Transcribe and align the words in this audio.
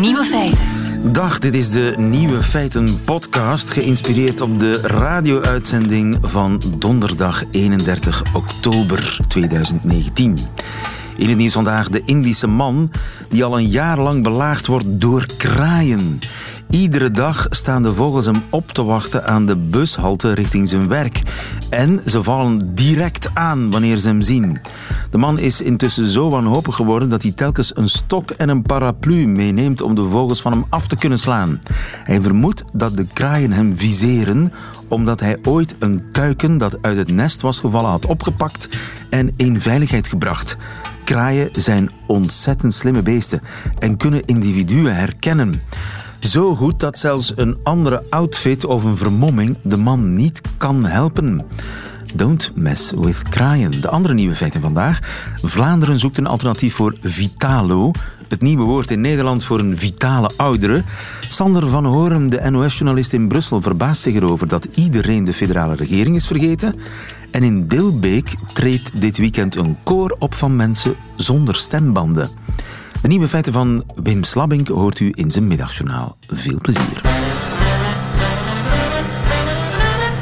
Nieuwe 0.00 0.24
feiten. 0.24 0.64
Dag, 1.12 1.38
dit 1.38 1.54
is 1.54 1.70
de 1.70 1.94
Nieuwe 1.98 2.42
Feiten 2.42 3.04
podcast, 3.04 3.70
geïnspireerd 3.70 4.40
op 4.40 4.60
de 4.60 4.80
radio-uitzending 4.80 6.18
van 6.20 6.60
donderdag 6.78 7.44
31 7.50 8.22
oktober 8.34 9.18
2019. 9.28 10.38
In 11.16 11.28
het 11.28 11.38
nieuws 11.38 11.52
vandaag 11.52 11.88
de 11.88 12.02
Indische 12.04 12.46
man 12.46 12.90
die 13.28 13.44
al 13.44 13.58
een 13.58 13.68
jaar 13.68 13.98
lang 13.98 14.22
belaagd 14.22 14.66
wordt 14.66 14.86
door 14.88 15.26
kraaien. 15.36 16.18
Iedere 16.72 17.10
dag 17.10 17.46
staan 17.50 17.82
de 17.82 17.94
vogels 17.94 18.26
hem 18.26 18.42
op 18.50 18.70
te 18.70 18.84
wachten 18.84 19.26
aan 19.26 19.46
de 19.46 19.56
bushalte 19.56 20.32
richting 20.32 20.68
zijn 20.68 20.88
werk. 20.88 21.22
En 21.70 22.00
ze 22.06 22.22
vallen 22.22 22.74
direct 22.74 23.30
aan 23.34 23.70
wanneer 23.70 23.98
ze 23.98 24.08
hem 24.08 24.22
zien. 24.22 24.60
De 25.10 25.18
man 25.18 25.38
is 25.38 25.60
intussen 25.60 26.06
zo 26.06 26.30
wanhopig 26.30 26.76
geworden 26.76 27.08
dat 27.08 27.22
hij 27.22 27.32
telkens 27.32 27.76
een 27.76 27.88
stok 27.88 28.30
en 28.30 28.48
een 28.48 28.62
paraplu 28.62 29.26
meeneemt 29.26 29.82
om 29.82 29.94
de 29.94 30.04
vogels 30.04 30.42
van 30.42 30.52
hem 30.52 30.64
af 30.68 30.86
te 30.86 30.96
kunnen 30.96 31.18
slaan. 31.18 31.58
Hij 32.04 32.22
vermoedt 32.22 32.64
dat 32.72 32.96
de 32.96 33.06
kraaien 33.12 33.52
hem 33.52 33.76
viseren 33.76 34.52
omdat 34.88 35.20
hij 35.20 35.38
ooit 35.42 35.74
een 35.78 36.02
kuiken 36.12 36.58
dat 36.58 36.78
uit 36.80 36.96
het 36.96 37.12
nest 37.12 37.40
was 37.40 37.60
gevallen 37.60 37.90
had 37.90 38.06
opgepakt 38.06 38.68
en 39.10 39.32
in 39.36 39.60
veiligheid 39.60 40.08
gebracht. 40.08 40.56
Kraaien 41.04 41.48
zijn 41.52 41.90
ontzettend 42.06 42.74
slimme 42.74 43.02
beesten 43.02 43.40
en 43.78 43.96
kunnen 43.96 44.26
individuen 44.26 44.96
herkennen. 44.96 45.62
Zo 46.22 46.54
goed 46.54 46.80
dat 46.80 46.98
zelfs 46.98 47.32
een 47.36 47.56
andere 47.62 48.04
outfit 48.10 48.64
of 48.64 48.84
een 48.84 48.96
vermomming 48.96 49.56
de 49.62 49.76
man 49.76 50.14
niet 50.14 50.40
kan 50.56 50.84
helpen. 50.84 51.46
Don't 52.14 52.52
mess 52.54 52.92
with 52.96 53.22
kraaien. 53.28 53.80
De 53.80 53.88
andere 53.88 54.14
nieuwe 54.14 54.34
feiten 54.34 54.60
vandaag. 54.60 54.98
Vlaanderen 55.42 55.98
zoekt 55.98 56.18
een 56.18 56.26
alternatief 56.26 56.74
voor 56.74 56.96
Vitalo. 57.00 57.90
Het 58.28 58.40
nieuwe 58.40 58.64
woord 58.64 58.90
in 58.90 59.00
Nederland 59.00 59.44
voor 59.44 59.58
een 59.58 59.78
vitale 59.78 60.30
oudere. 60.36 60.82
Sander 61.28 61.68
van 61.68 61.84
Horen, 61.84 62.30
de 62.30 62.50
NOS-journalist 62.50 63.12
in 63.12 63.28
Brussel, 63.28 63.62
verbaast 63.62 64.02
zich 64.02 64.14
erover 64.14 64.48
dat 64.48 64.64
iedereen 64.74 65.24
de 65.24 65.32
federale 65.32 65.74
regering 65.74 66.16
is 66.16 66.26
vergeten. 66.26 66.74
En 67.30 67.42
in 67.42 67.66
Dilbeek 67.66 68.34
treedt 68.52 69.00
dit 69.00 69.16
weekend 69.16 69.56
een 69.56 69.76
koor 69.82 70.16
op 70.18 70.34
van 70.34 70.56
mensen 70.56 70.94
zonder 71.16 71.54
stembanden. 71.54 72.30
Nieuwe 73.02 73.28
feiten 73.28 73.52
van 73.52 73.84
Wim 74.02 74.24
Slabbink 74.24 74.68
hoort 74.68 75.00
u 75.00 75.12
in 75.14 75.30
zijn 75.30 75.46
middagjournaal. 75.46 76.16
Veel 76.26 76.58
plezier. 76.58 77.00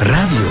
Radio 0.00 0.46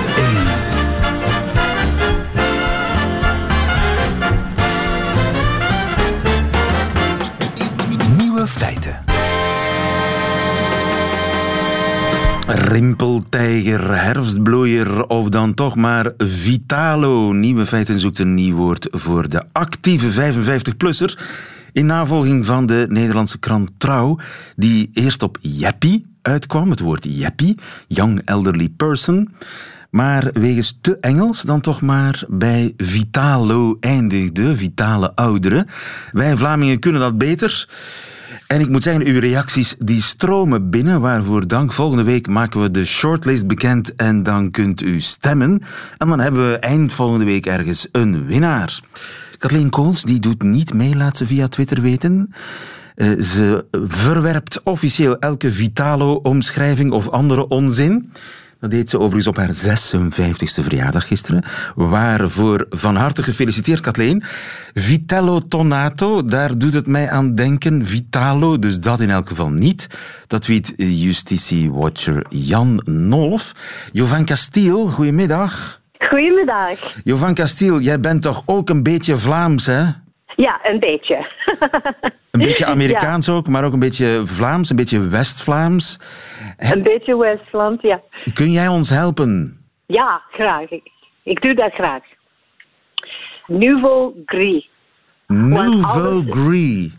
1. 8.07 8.17
Nieuwe 8.17 8.47
feiten. 8.47 9.03
Rimpeltijger, 12.47 14.01
herfstbloeier 14.01 15.05
of 15.05 15.29
dan 15.29 15.53
toch 15.53 15.75
maar 15.75 16.11
Vitalo. 16.17 17.31
Nieuwe 17.31 17.65
feiten 17.65 17.99
zoekt 17.99 18.19
een 18.19 18.33
nieuw 18.33 18.55
woord 18.55 18.87
voor 18.91 19.29
de 19.29 19.43
actieve 19.51 20.33
55-plusser. 20.33 21.17
In 21.71 21.85
navolging 21.85 22.45
van 22.45 22.65
de 22.65 22.85
Nederlandse 22.89 23.39
krant 23.39 23.69
Trouw, 23.77 24.19
die 24.55 24.89
eerst 24.93 25.23
op 25.23 25.37
Jeppy 25.41 26.03
uitkwam, 26.21 26.69
het 26.69 26.79
woord 26.79 27.05
Jeppy, 27.09 27.55
Young 27.87 28.21
Elderly 28.25 28.69
Person, 28.69 29.29
maar 29.89 30.29
wegens 30.33 30.77
te 30.81 30.97
Engels 30.99 31.41
dan 31.41 31.61
toch 31.61 31.81
maar 31.81 32.23
bij 32.27 32.73
Vitalo 32.77 33.77
eindigde, 33.79 34.57
vitale 34.57 35.15
ouderen. 35.15 35.67
Wij 36.11 36.37
Vlamingen 36.37 36.79
kunnen 36.79 37.01
dat 37.01 37.17
beter. 37.17 37.67
En 38.47 38.59
ik 38.59 38.69
moet 38.69 38.83
zeggen, 38.83 39.05
uw 39.05 39.19
reacties 39.19 39.75
die 39.79 40.01
stromen 40.01 40.69
binnen, 40.69 41.01
waarvoor 41.01 41.47
dank. 41.47 41.73
Volgende 41.73 42.03
week 42.03 42.27
maken 42.27 42.61
we 42.61 42.71
de 42.71 42.85
shortlist 42.85 43.47
bekend 43.47 43.95
en 43.95 44.23
dan 44.23 44.51
kunt 44.51 44.81
u 44.81 45.01
stemmen. 45.01 45.61
En 45.97 46.07
dan 46.07 46.19
hebben 46.19 46.49
we 46.51 46.57
eind 46.57 46.93
volgende 46.93 47.25
week 47.25 47.45
ergens 47.45 47.87
een 47.91 48.25
winnaar. 48.25 48.79
Kathleen 49.39 49.69
Kools 49.69 50.03
die 50.03 50.19
doet 50.19 50.41
niet 50.41 50.73
mee, 50.73 50.95
laat 50.95 51.17
ze 51.17 51.25
via 51.25 51.47
Twitter 51.47 51.81
weten. 51.81 52.33
Uh, 52.95 53.21
ze 53.21 53.65
verwerpt 53.87 54.63
officieel 54.63 55.19
elke 55.19 55.51
Vitalo-omschrijving 55.51 56.91
of 56.91 57.09
andere 57.09 57.47
onzin. 57.47 58.11
Dat 58.59 58.71
deed 58.71 58.89
ze 58.89 58.97
overigens 58.99 59.27
op 59.27 59.37
haar 59.37 59.53
56e 59.53 60.63
verjaardag 60.63 61.07
gisteren. 61.07 61.43
Waarvoor 61.75 62.65
van 62.69 62.95
harte 62.95 63.23
gefeliciteerd, 63.23 63.79
Kathleen. 63.79 64.23
Vitello 64.73 65.47
Tonato, 65.47 66.25
daar 66.25 66.57
doet 66.57 66.73
het 66.73 66.87
mij 66.87 67.09
aan 67.09 67.35
denken. 67.35 67.85
Vitalo, 67.85 68.59
dus 68.59 68.79
dat 68.79 68.99
in 68.99 69.09
elk 69.09 69.27
geval 69.27 69.49
niet. 69.49 69.87
Dat 70.27 70.45
weet 70.45 70.73
justitie-watcher 70.77 72.25
Jan 72.29 72.81
Nolf. 72.85 73.55
Jovan 73.91 74.25
Castiel, 74.25 74.87
goedemiddag. 74.87 75.78
Goedemiddag. 75.99 76.95
Jovan 77.03 77.33
Castiel, 77.33 77.79
jij 77.79 77.99
bent 77.99 78.21
toch 78.21 78.43
ook 78.45 78.69
een 78.69 78.83
beetje 78.83 79.15
Vlaams, 79.17 79.65
hè? 79.65 79.83
Ja, 80.35 80.59
een 80.63 80.79
beetje. 80.79 81.27
een 82.31 82.41
beetje 82.41 82.65
Amerikaans 82.65 83.29
ook, 83.29 83.47
maar 83.47 83.63
ook 83.63 83.73
een 83.73 83.79
beetje 83.79 84.21
Vlaams, 84.25 84.69
een 84.69 84.75
beetje 84.75 85.07
West-Vlaams. 85.07 85.99
Een 86.57 86.81
beetje 86.81 87.17
West-Vlaams, 87.17 87.81
ja. 87.81 88.01
Kun 88.33 88.51
jij 88.51 88.67
ons 88.67 88.89
helpen? 88.89 89.59
Ja, 89.85 90.21
graag. 90.31 90.69
Ik, 90.69 90.89
ik 91.23 91.41
doe 91.41 91.53
dat 91.53 91.73
graag. 91.73 92.03
Nouveau 93.47 94.13
gris. 94.25 94.69
Nouveau 95.27 96.25
gris. 96.29 96.91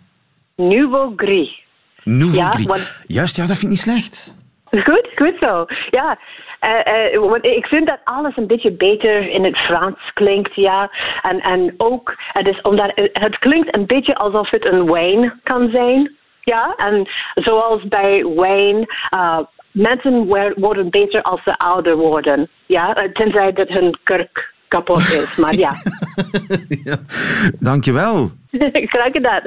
Nouveau 0.57 1.13
gris. 1.17 1.63
Nouveau 2.05 2.39
Ja, 2.43 2.51
gris. 2.51 2.67
want- 2.67 3.03
Juist, 3.07 3.37
ja, 3.37 3.43
dat 3.47 3.51
vind 3.59 3.63
ik 3.63 3.69
niet 3.69 3.79
slecht. 3.79 4.35
Goed, 4.71 5.09
goed 5.15 5.35
zo. 5.41 5.65
Ja, 5.91 6.19
eh, 6.61 7.15
eh, 7.15 7.21
want 7.21 7.45
ik 7.45 7.67
vind 7.67 7.89
dat 7.89 8.01
alles 8.05 8.37
een 8.37 8.47
beetje 8.47 8.73
beter 8.73 9.31
in 9.31 9.45
het 9.45 9.57
Frans 9.59 10.13
klinkt, 10.15 10.55
ja. 10.55 10.91
En, 11.23 11.41
en 11.41 11.75
ook, 11.77 12.15
het 12.33 12.47
is 12.47 12.61
omdat 12.61 12.93
het, 12.95 13.11
het 13.13 13.39
klinkt 13.39 13.77
een 13.77 13.87
beetje 13.87 14.15
alsof 14.15 14.51
het 14.51 14.65
een 14.65 14.91
wijn 14.91 15.41
kan 15.43 15.71
zijn, 15.71 16.17
ja. 16.41 16.75
En 16.77 17.09
zoals 17.35 17.89
bij 17.89 18.25
wijn, 18.35 18.87
eh, 19.09 19.39
mensen 19.71 20.27
worden 20.57 20.91
beter 20.91 21.23
als 21.23 21.43
ze 21.43 21.59
ouder 21.59 21.97
worden, 21.97 22.49
ja. 22.67 23.09
Tenzij 23.13 23.53
dat 23.53 23.69
hun 23.69 23.99
kurk 24.03 24.53
kapot 24.69 24.99
is, 24.99 25.37
maar 25.37 25.55
ja. 25.55 25.75
ja. 26.85 26.97
Dankjewel. 27.59 28.31
Graag 28.93 29.13
gedaan. 29.13 29.43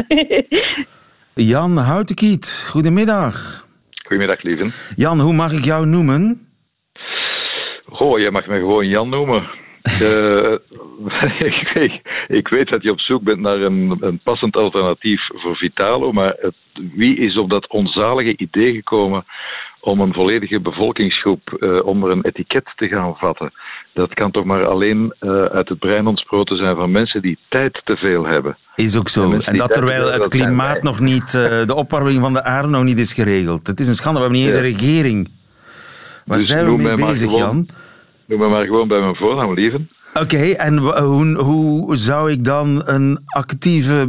Jan 1.33 1.77
Houtenkiet, 1.77 2.65
goedemiddag. 2.69 3.67
Goedemiddag, 4.03 4.43
lieven. 4.43 4.71
Jan, 4.95 5.19
hoe 5.19 5.33
mag 5.33 5.51
ik 5.51 5.63
jou 5.63 5.85
noemen? 5.85 6.47
Goh, 7.93 8.19
jij 8.19 8.31
mag 8.31 8.47
me 8.47 8.57
gewoon 8.59 8.87
Jan 8.87 9.09
noemen. 9.09 9.43
Eh, 9.83 10.51
ik, 11.49 11.71
ik- 11.73 12.01
ik 12.27 12.47
weet 12.47 12.69
dat 12.69 12.83
je 12.83 12.91
op 12.91 12.99
zoek 12.99 13.23
bent 13.23 13.39
naar 13.39 13.61
een, 13.61 13.97
een 13.99 14.19
passend 14.23 14.55
alternatief 14.57 15.21
voor 15.33 15.55
Vitalo, 15.55 16.11
maar 16.11 16.35
het- 16.39 16.53
wie 16.95 17.17
is 17.17 17.37
op 17.37 17.49
dat 17.49 17.69
onzalige 17.69 18.37
idee 18.37 18.73
gekomen 18.73 19.25
om 19.79 19.99
een 19.99 20.13
volledige 20.13 20.59
bevolkingsgroep 20.59 21.53
eh, 21.59 21.85
onder 21.85 22.11
een 22.11 22.23
etiket 22.25 22.71
te 22.75 22.87
gaan 22.87 23.15
vatten? 23.17 23.53
Dat 23.93 24.13
kan 24.13 24.31
toch 24.31 24.43
maar 24.45 24.65
alleen 24.65 25.13
eh, 25.19 25.29
uit 25.45 25.69
het 25.69 25.79
brein 25.79 26.07
ontsproten 26.07 26.57
zijn 26.57 26.75
van 26.75 26.91
mensen 26.91 27.21
die 27.21 27.37
tijd 27.49 27.81
te 27.83 27.95
veel 27.95 28.25
hebben. 28.25 28.57
Is 28.75 28.97
ook 28.97 29.09
zo. 29.09 29.31
En 29.33 29.57
dat 29.57 29.73
terwijl 29.73 30.11
het 30.11 30.27
klimaat 30.27 30.81
nog 30.83 30.99
niet, 30.99 31.31
de 31.69 31.75
opwarming 31.75 32.19
van 32.19 32.33
de 32.33 32.43
aarde 32.43 32.69
nog 32.69 32.83
niet 32.83 32.99
is 32.99 33.13
geregeld. 33.13 33.67
Het 33.67 33.79
is 33.79 33.87
een 33.87 33.93
schande, 33.95 34.19
we 34.19 34.25
hebben 34.25 34.43
niet 34.43 34.53
eens 34.55 34.57
een 34.65 34.77
regering. 34.79 35.29
Waar 36.25 36.37
Dus 36.37 36.47
zijn 36.47 36.65
we 36.65 36.81
mee 36.83 36.95
bezig, 36.95 37.29
gewoon- 37.29 37.39
Jan? 37.39 37.67
Noem 38.25 38.39
me 38.39 38.47
maar 38.47 38.65
gewoon 38.65 38.87
bij 38.87 38.99
mijn 38.99 39.15
voornaam, 39.15 39.53
lieven. 39.53 39.89
Oké, 40.13 40.37
en 40.37 40.77
hoe, 40.77 41.37
hoe 41.37 41.95
zou 41.97 42.31
ik 42.31 42.45
dan 42.45 42.81
een 42.85 43.19
actieve 43.25 44.07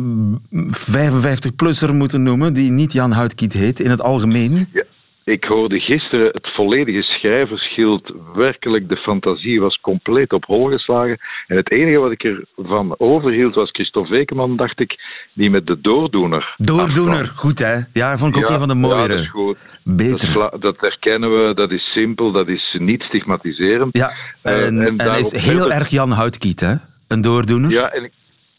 55-plusser 0.52 1.94
moeten 1.94 2.22
noemen, 2.22 2.52
die 2.52 2.70
niet 2.70 2.92
Jan 2.92 3.12
Houtkiet 3.12 3.52
heet, 3.52 3.80
in 3.80 3.90
het 3.90 4.02
algemeen? 4.02 4.68
Ja. 4.72 4.83
Ik 5.24 5.44
hoorde 5.44 5.80
gisteren 5.80 6.26
het 6.26 6.50
volledige 6.54 7.02
schrijverschild. 7.02 8.12
Werkelijk, 8.34 8.88
de 8.88 8.96
fantasie 8.96 9.60
was 9.60 9.78
compleet 9.80 10.32
op 10.32 10.44
hol 10.44 10.68
geslagen. 10.70 11.18
En 11.46 11.56
het 11.56 11.70
enige 11.70 11.98
wat 11.98 12.10
ik 12.10 12.22
ervan 12.56 12.94
overhield 12.98 13.54
was 13.54 13.70
Christophe 13.70 14.10
Wekeman, 14.10 14.56
dacht 14.56 14.80
ik, 14.80 14.94
die 15.32 15.50
met 15.50 15.66
de 15.66 15.80
doordoener. 15.80 16.54
Doordoener, 16.56 17.20
afkwam. 17.20 17.36
goed 17.36 17.58
hè? 17.58 17.78
Ja, 17.92 18.18
vond 18.18 18.36
ik 18.36 18.42
ook 18.42 18.48
Ja, 18.48 18.54
een 18.54 18.58
van 18.58 18.68
de 18.68 18.74
Ja, 18.74 18.80
mooiere. 18.80 19.08
dat 19.08 19.18
is 19.22 19.30
goed. 19.30 19.56
Dat, 19.84 19.96
Beter. 19.96 20.60
dat 20.60 20.76
herkennen 20.80 21.30
we, 21.48 21.54
dat 21.54 21.70
is 21.70 21.92
simpel, 21.92 22.32
dat 22.32 22.48
is 22.48 22.76
niet 22.78 23.02
stigmatiserend. 23.02 23.96
Ja, 23.96 24.12
Eh, 24.42 24.66
en, 24.66 24.96
en, 24.98 25.18
is 25.18 25.32
heel 25.32 25.72
erg 25.72 25.88
Jan 25.88 26.10
Houtkiet, 26.10 26.60
hè? 26.60 26.74
Een 27.08 27.20
doordoener. 27.20 27.70
Ja, 27.70 27.90
en 27.92 28.04
ik, 28.04 28.12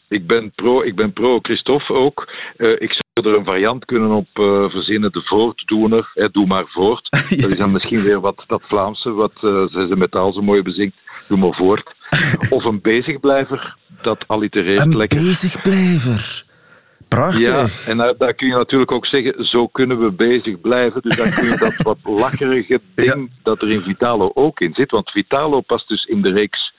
ik 0.08 0.26
ben 0.26 0.52
pro, 0.54 0.82
ik 0.82 0.94
ben 0.94 1.12
pro 1.12 1.38
Christophe 1.38 1.92
ook. 1.92 2.32
Eh, 2.56 2.70
ik 2.70 2.92
zou 2.92 3.28
er 3.28 3.38
een 3.38 3.44
variant 3.44 3.84
kunnen 3.84 4.10
op 4.10 4.28
eh, 4.32 4.70
verzinnen, 4.70 5.12
de 5.12 5.22
voortdoener. 5.22 6.10
Hè, 6.14 6.28
doe 6.28 6.46
maar 6.46 6.66
voort. 6.66 7.08
Dat 7.40 7.50
is 7.50 7.56
dan 7.56 7.72
misschien 7.72 8.02
weer 8.02 8.20
wat 8.20 8.44
dat 8.46 8.62
Vlaamse, 8.66 9.12
wat 9.12 9.32
eh 9.34 9.66
ze 9.66 9.94
metaal 9.96 10.32
zo 10.32 10.42
mooi 10.42 10.62
bezingt. 10.62 10.96
Doe 11.28 11.38
maar 11.38 11.54
voort. 11.54 11.94
Of 12.56 12.64
een 12.64 12.80
bezigblijver, 12.80 13.76
dat 14.02 14.28
allitereert 14.28 14.80
Een 14.80 14.96
lekker. 14.96 15.22
bezigblijver. 15.22 16.44
Prachtig. 17.08 17.46
Ja, 17.46 17.90
en 17.90 17.96
daar, 17.96 18.16
daar, 18.16 18.34
kun 18.34 18.48
je 18.48 18.54
natuurlijk 18.54 18.92
ook 18.92 19.06
zeggen, 19.06 19.44
zo 19.44 19.66
kunnen 19.66 19.98
we 19.98 20.10
bezig 20.10 20.60
blijven. 20.60 21.02
Dus 21.02 21.16
dan 21.16 21.30
kun 21.30 21.44
je 21.44 21.56
dat 21.56 21.76
wat 21.76 21.98
lacherige 22.02 22.80
ding 22.94 23.28
ja. 23.30 23.36
dat 23.42 23.62
er 23.62 23.70
in 23.70 23.80
Vitalo 23.80 24.30
ook 24.34 24.60
in 24.60 24.74
zit. 24.74 24.90
Want 24.90 25.10
Vitalo 25.10 25.60
past 25.60 25.88
dus 25.88 26.04
in 26.04 26.22
de 26.22 26.30
reeks 26.30 26.74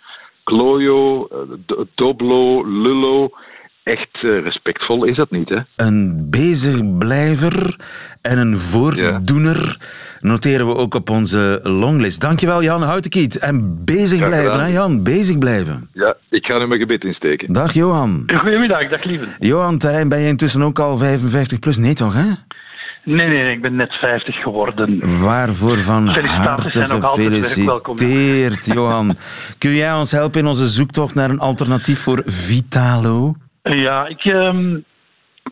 Cloyo, 0.48 1.28
Doblo, 1.96 2.64
Lullo 2.64 3.32
echt 3.88 4.24
uh, 4.24 4.44
respectvol 4.44 5.06
is 5.06 5.16
dat 5.16 5.32
niet, 5.32 5.50
hè? 5.50 5.60
Een 5.76 6.28
bezigblijver 6.30 7.76
en 8.22 8.38
een 8.38 8.58
voordoener 8.58 9.78
ja. 9.80 10.30
noteren 10.30 10.68
we 10.68 10.76
ook 10.76 10.94
op 10.94 11.10
onze 11.10 11.60
longlist. 11.64 12.22
Dankjewel, 12.22 12.64
Jan 12.64 12.82
Houtenkiet. 12.82 13.40
En 13.40 13.86
bezig 13.86 14.24
blijven, 14.24 14.60
hè, 14.60 14.68
Jan? 14.68 15.04
Bezig 15.04 15.38
blijven. 15.38 15.90
Ja, 15.94 16.18
ik 16.30 16.46
ga 16.46 16.58
nu 16.58 16.68
mijn 16.68 16.80
gebit 16.80 17.04
insteken. 17.04 17.54
Dag, 17.54 17.74
Johan. 17.74 18.24
Goedemiddag, 18.36 18.88
dag 18.88 19.04
lieven. 19.04 19.28
Johan 19.40 19.78
Terrein, 19.78 20.10
ben 20.10 20.20
je 20.20 20.28
intussen 20.28 20.62
ook 20.62 20.80
al 20.80 20.98
55 20.98 21.60
plus? 21.60 21.78
Nee, 21.78 21.94
toch, 21.94 22.14
hè? 22.14 22.26
Nee, 23.08 23.28
nee, 23.28 23.52
ik 23.52 23.62
ben 23.62 23.76
net 23.76 23.94
50 23.94 24.36
geworden. 24.36 25.20
Waarvoor 25.22 25.78
van 25.78 26.08
harte 26.08 26.86
gefeliciteerd, 26.86 28.66
Johan. 28.66 29.18
Kun 29.58 29.70
jij 29.70 29.94
ons 29.94 30.12
helpen 30.12 30.40
in 30.40 30.48
onze 30.48 30.68
zoektocht 30.68 31.16
naar 31.16 31.30
een 31.30 31.40
alternatief 31.40 32.00
voor 32.00 32.22
Vitalo? 32.26 33.34
Ja, 33.64 34.08
ik 34.08 34.26
um, 34.26 34.84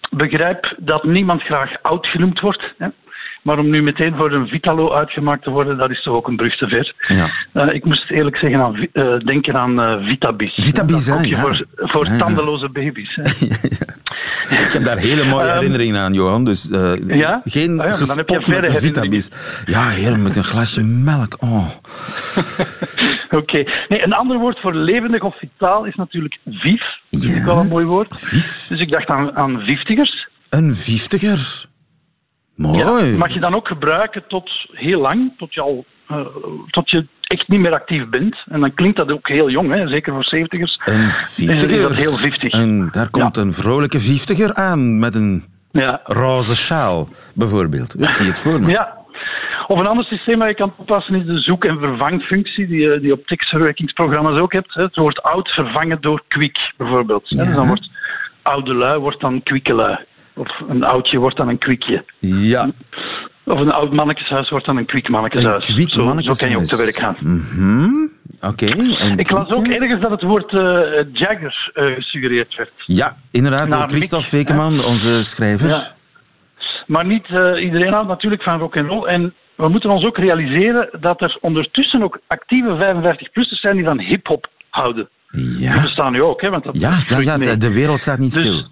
begrijp 0.09 0.75
dat 0.77 1.03
niemand 1.03 1.41
graag 1.41 1.71
oud 1.81 2.07
genoemd 2.07 2.39
wordt. 2.39 2.73
Hè? 2.77 2.87
Maar 3.45 3.59
om 3.59 3.69
nu 3.69 3.81
meteen 3.81 4.15
voor 4.15 4.31
een 4.31 4.47
Vitalo 4.47 4.93
uitgemaakt 4.93 5.43
te 5.43 5.49
worden, 5.49 5.77
dat 5.77 5.89
is 5.89 6.03
toch 6.03 6.13
ook 6.13 6.27
een 6.27 6.35
brug 6.35 6.57
te 6.57 6.67
ver. 6.67 6.93
Ja. 6.97 7.29
Uh, 7.53 7.73
ik 7.73 7.85
moest 7.85 8.11
eerlijk 8.11 8.37
zeggen 8.37 8.59
aan, 8.59 8.87
uh, 8.93 9.17
denken 9.17 9.55
aan 9.55 9.79
uh, 9.79 10.07
Vitabis. 10.07 10.53
Vitabis, 10.53 11.07
hè? 11.07 11.19
Ja. 11.19 11.39
Voor, 11.39 11.65
voor 11.75 12.05
ja, 12.05 12.17
tandeloze 12.17 12.69
baby's. 12.69 13.15
Hè? 13.15 13.21
ik 14.65 14.71
heb 14.71 14.83
daar 14.83 14.97
hele 14.97 15.25
mooie 15.25 15.47
um, 15.47 15.53
herinneringen 15.53 16.01
aan, 16.01 16.13
Johan. 16.13 16.43
Dus 16.43 16.69
ja? 17.07 17.41
geen 17.43 17.79
ah, 17.79 17.99
dan 17.99 18.17
heb 18.17 18.29
je 18.29 18.51
met 18.61 18.77
Vitabis. 18.77 19.31
Ja, 19.65 19.89
heer, 19.89 20.19
met 20.19 20.35
een 20.35 20.43
glasje 20.43 20.83
melk. 20.83 21.37
Oh. 21.39 21.65
Oké. 23.25 23.35
Okay. 23.35 23.67
Nee, 23.87 24.03
een 24.03 24.13
ander 24.13 24.37
woord 24.37 24.59
voor 24.59 24.73
levendig 24.73 25.21
of 25.21 25.37
vitaal 25.37 25.85
is 25.85 25.95
natuurlijk 25.95 26.37
vief. 26.45 26.83
Dat 27.09 27.21
vind 27.21 27.35
ik 27.35 27.43
wel 27.43 27.57
een 27.57 27.67
mooi 27.67 27.85
woord. 27.85 28.19
Vief. 28.19 28.67
Dus 28.67 28.79
ik 28.79 28.89
dacht 28.89 29.07
aan, 29.07 29.35
aan 29.35 29.59
viftigers. 29.59 30.27
Een 30.49 30.75
viftiger? 30.75 31.73
Mooi. 32.55 33.05
Ja, 33.05 33.17
mag 33.17 33.33
je 33.33 33.39
dan 33.39 33.55
ook 33.55 33.67
gebruiken 33.67 34.23
tot 34.27 34.49
heel 34.71 35.01
lang, 35.01 35.31
tot 35.37 35.53
je, 35.53 35.61
al, 35.61 35.85
uh, 36.11 36.25
tot 36.69 36.89
je 36.89 37.05
echt 37.21 37.47
niet 37.47 37.59
meer 37.59 37.73
actief 37.73 38.09
bent. 38.09 38.37
En 38.45 38.59
dan 38.59 38.73
klinkt 38.73 38.97
dat 38.97 39.11
ook 39.11 39.27
heel 39.27 39.49
jong, 39.49 39.75
hè? 39.75 39.87
zeker 39.87 40.13
voor 40.13 40.23
zeventigers. 40.23 40.81
Een 40.85 41.13
vijftiger. 41.13 41.79
Is 41.79 41.87
dat 41.87 41.95
heel 41.95 42.13
viftig. 42.13 42.51
En 42.51 42.89
daar 42.91 43.09
komt 43.09 43.35
ja. 43.35 43.41
een 43.41 43.53
vrolijke 43.53 43.99
vijftiger 43.99 44.53
aan 44.53 44.99
met 44.99 45.15
een 45.15 45.43
ja. 45.71 46.01
roze 46.03 46.55
sjaal, 46.55 47.07
bijvoorbeeld. 47.33 48.01
Ik 48.01 48.13
zie 48.13 48.25
het 48.25 48.39
voor 48.39 48.59
me. 48.59 48.67
Ja. 48.67 49.03
Of 49.67 49.79
een 49.79 49.87
ander 49.87 50.05
systeem 50.05 50.39
dat 50.39 50.47
je 50.47 50.55
kan 50.55 50.75
toepassen 50.75 51.15
is 51.15 51.25
de 51.25 51.39
zoek- 51.39 51.65
en 51.65 51.79
vervangfunctie, 51.79 52.67
die 52.67 52.79
je 52.79 52.99
die 52.99 53.11
op 53.11 53.27
tekstverwerkingsprogramma's 53.27 54.39
ook 54.39 54.53
hebt. 54.53 54.73
Het 54.73 54.95
woord 54.95 55.21
oud 55.21 55.49
vervangen 55.49 56.01
door 56.01 56.23
kwik, 56.27 56.73
bijvoorbeeld. 56.77 57.29
Ja. 57.29 57.43
Dus 57.43 57.55
dan 57.55 57.67
wordt 57.67 57.89
oude 58.41 58.73
lui 58.73 58.99
wordt 58.99 59.21
dan 59.21 59.43
kwikkelui. 59.43 59.97
Of 60.35 60.61
een 60.67 60.83
oudje 60.83 61.17
wordt 61.19 61.37
dan 61.37 61.49
een 61.49 61.57
kwikje. 61.57 62.03
Ja. 62.19 62.69
Of 63.45 63.59
een 63.59 63.71
oud 63.71 63.93
mannetjeshuis 63.93 64.49
wordt 64.49 64.65
dan 64.65 64.77
een 64.77 64.85
kwik 64.85 65.09
mannetjeshuis. 65.09 65.67
Een 65.67 65.75
kwik 65.75 65.93
zo, 65.93 66.03
mannetjeshuis. 66.03 66.39
zo 66.39 66.45
kan 66.45 66.55
je 66.55 66.61
ook 66.61 66.69
te 66.69 66.83
werk 66.83 66.95
gaan. 66.95 67.15
Mm 67.19 67.43
-hmm. 67.55 68.11
Oké. 68.41 68.69
Okay. 68.71 69.13
Ik 69.15 69.31
las 69.31 69.53
ook 69.53 69.67
ergens 69.67 70.01
dat 70.01 70.11
het 70.11 70.21
woord 70.21 70.51
uh, 70.51 70.61
Jagger 71.13 71.71
uh, 71.73 71.95
gesuggereerd 71.95 72.55
werd. 72.55 72.71
Ja, 72.85 73.13
inderdaad. 73.31 73.67
Naar 73.67 73.79
door 73.79 73.89
Christophe 73.89 74.35
Mick, 74.35 74.47
Vekeman, 74.47 74.85
onze 74.85 75.23
schrijver. 75.23 75.69
Ja. 75.69 75.93
Maar 76.87 77.05
niet 77.05 77.29
uh, 77.29 77.63
iedereen 77.63 77.93
houdt 77.93 78.07
natuurlijk 78.07 78.43
van 78.43 78.59
rock 78.59 78.77
and 78.77 78.87
roll. 78.87 79.05
En 79.05 79.33
we 79.55 79.69
moeten 79.69 79.89
ons 79.89 80.05
ook 80.05 80.17
realiseren 80.17 80.89
dat 80.99 81.21
er 81.21 81.37
ondertussen 81.41 82.03
ook 82.03 82.19
actieve 82.27 82.95
55-plussers 82.95 83.59
zijn 83.61 83.75
die 83.75 83.85
van 83.85 83.99
hip-hop 83.99 84.47
houden. 84.69 85.09
Ja. 85.31 85.73
Die 85.73 85.81
bestaan 85.81 86.11
nu 86.11 86.21
ook, 86.21 86.41
hè? 86.41 86.49
Want 86.49 86.63
dat 86.63 86.79
ja, 86.79 87.19
ja, 87.19 87.55
de 87.55 87.73
wereld 87.73 87.99
staat 87.99 88.17
niet 88.17 88.33
dus, 88.33 88.43
stil. 88.43 88.63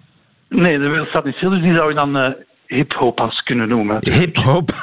Nee, 0.54 0.78
de 0.78 0.88
wereld 0.88 1.08
staat 1.08 1.24
niet 1.24 1.34
stil, 1.34 1.50
dus 1.50 1.62
die 1.62 1.74
zou 1.74 1.88
je 1.88 1.94
dan 1.94 2.16
uh, 2.16 2.28
hip-hopas 2.66 3.42
kunnen 3.42 3.68
noemen. 3.68 3.98
Hip-hopas. 4.00 4.76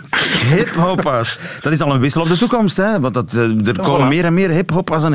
hip-hopas. 0.54 1.58
Dat 1.60 1.72
is 1.72 1.80
al 1.80 1.94
een 1.94 2.00
wissel 2.00 2.22
op 2.22 2.28
de 2.28 2.36
toekomst, 2.36 2.76
hè? 2.76 3.00
Want 3.00 3.14
dat, 3.14 3.32
uh, 3.32 3.66
er 3.66 3.80
komen 3.80 4.06
voilà. 4.06 4.08
meer 4.08 4.24
en 4.24 4.34
meer 4.34 4.50
hip-hopas 4.50 5.04
en 5.04 5.12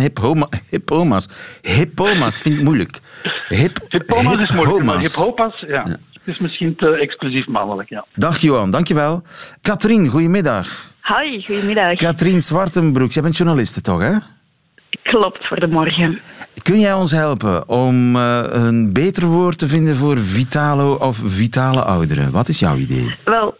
hip-homas. 0.69 1.29
Hip-homas 1.61 2.41
vind 2.41 2.55
ik 2.55 2.63
moeilijk. 2.63 2.99
Hip 3.47 3.77
Hip-homas 3.89 4.35
is 4.35 4.53
moeilijk, 4.53 4.83
maar 4.83 4.99
hip-hopas, 4.99 5.59
ja. 5.67 5.83
Ja. 5.85 5.97
Het 6.13 6.37
is 6.37 6.39
misschien 6.39 6.75
te 6.75 6.89
exclusief 6.89 7.47
mannelijk, 7.47 7.89
ja. 7.89 8.05
Dag 8.13 8.37
Johan, 8.37 8.71
dankjewel. 8.71 9.21
Katrien, 9.61 10.07
goedemiddag. 10.07 10.93
Hoi, 11.01 11.45
goedemiddag. 11.45 11.95
Katrien 11.95 12.41
Zwartenbroeks, 12.41 13.13
jij 13.13 13.23
bent 13.23 13.37
journaliste 13.37 13.81
toch, 13.81 14.01
hè? 14.01 14.13
Klopt, 15.03 15.47
voor 15.47 15.59
de 15.59 15.67
morgen. 15.67 16.19
Kun 16.63 16.79
jij 16.79 16.93
ons 16.93 17.11
helpen 17.11 17.69
om 17.69 18.15
uh, 18.15 18.43
een 18.49 18.93
beter 18.93 19.27
woord 19.27 19.59
te 19.59 19.67
vinden 19.67 19.95
voor 19.95 20.17
vitalo 20.17 20.93
of 20.95 21.17
vitale 21.17 21.83
ouderen? 21.83 22.31
Wat 22.31 22.47
is 22.47 22.59
jouw 22.59 22.75
idee? 22.75 23.15
Wel, 23.25 23.57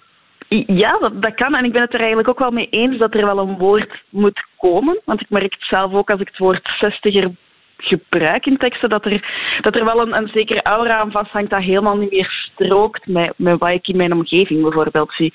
ja, 0.68 0.98
dat, 1.00 1.22
dat 1.22 1.36
kan. 1.36 1.56
En 1.56 1.66
ik 1.66 1.72
ben 1.72 1.82
het 1.82 1.94
er 1.94 2.00
eigenlijk 2.00 2.30
ook 2.30 2.40
wel 2.40 2.52
mee 2.52 2.70
eens 2.70 2.98
dat 2.98 3.14
er 3.14 3.26
wel 3.26 3.38
een 3.38 3.58
woord 3.58 4.04
moet 4.10 4.46
komen. 4.58 5.00
Want 5.06 5.22
ik 5.22 5.30
merk 5.30 5.54
het 5.54 5.68
zelf 5.70 5.94
ook 5.94 6.10
als 6.10 6.20
ik 6.20 6.28
het 6.28 6.38
woord 6.38 6.70
zestiger 6.80 7.32
gebruik 7.78 8.46
in 8.46 8.58
teksten, 8.58 8.90
dat 8.90 9.06
er, 9.06 9.24
dat 9.62 9.76
er 9.76 9.86
wel 9.86 10.02
een, 10.02 10.16
een 10.16 10.30
zekere 10.34 10.62
aura 10.62 10.98
aan 10.98 11.12
vasthangt 11.12 11.50
dat 11.50 11.62
helemaal 11.62 11.98
niet 11.98 12.12
meer 12.12 12.50
strookt 12.54 13.08
met, 13.08 13.34
met 13.36 13.60
wat 13.60 13.72
ik 13.72 13.88
in 13.88 13.98
mijn 13.98 14.14
omgeving 14.14 14.62
bijvoorbeeld 14.62 15.14
zie. 15.14 15.34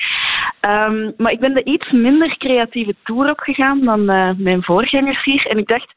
Um, 0.61 1.15
maar 1.17 1.33
ik 1.33 1.41
ben 1.41 1.55
de 1.55 1.65
iets 1.65 1.91
minder 1.91 2.37
creatieve 2.39 2.95
tour 3.05 3.31
opgegaan 3.31 3.81
dan 3.81 4.01
uh, 4.01 4.31
mijn 4.37 4.63
voorgangers 4.63 5.25
hier. 5.25 5.47
En 5.47 5.59
ik 5.59 5.69
dacht, 5.69 5.93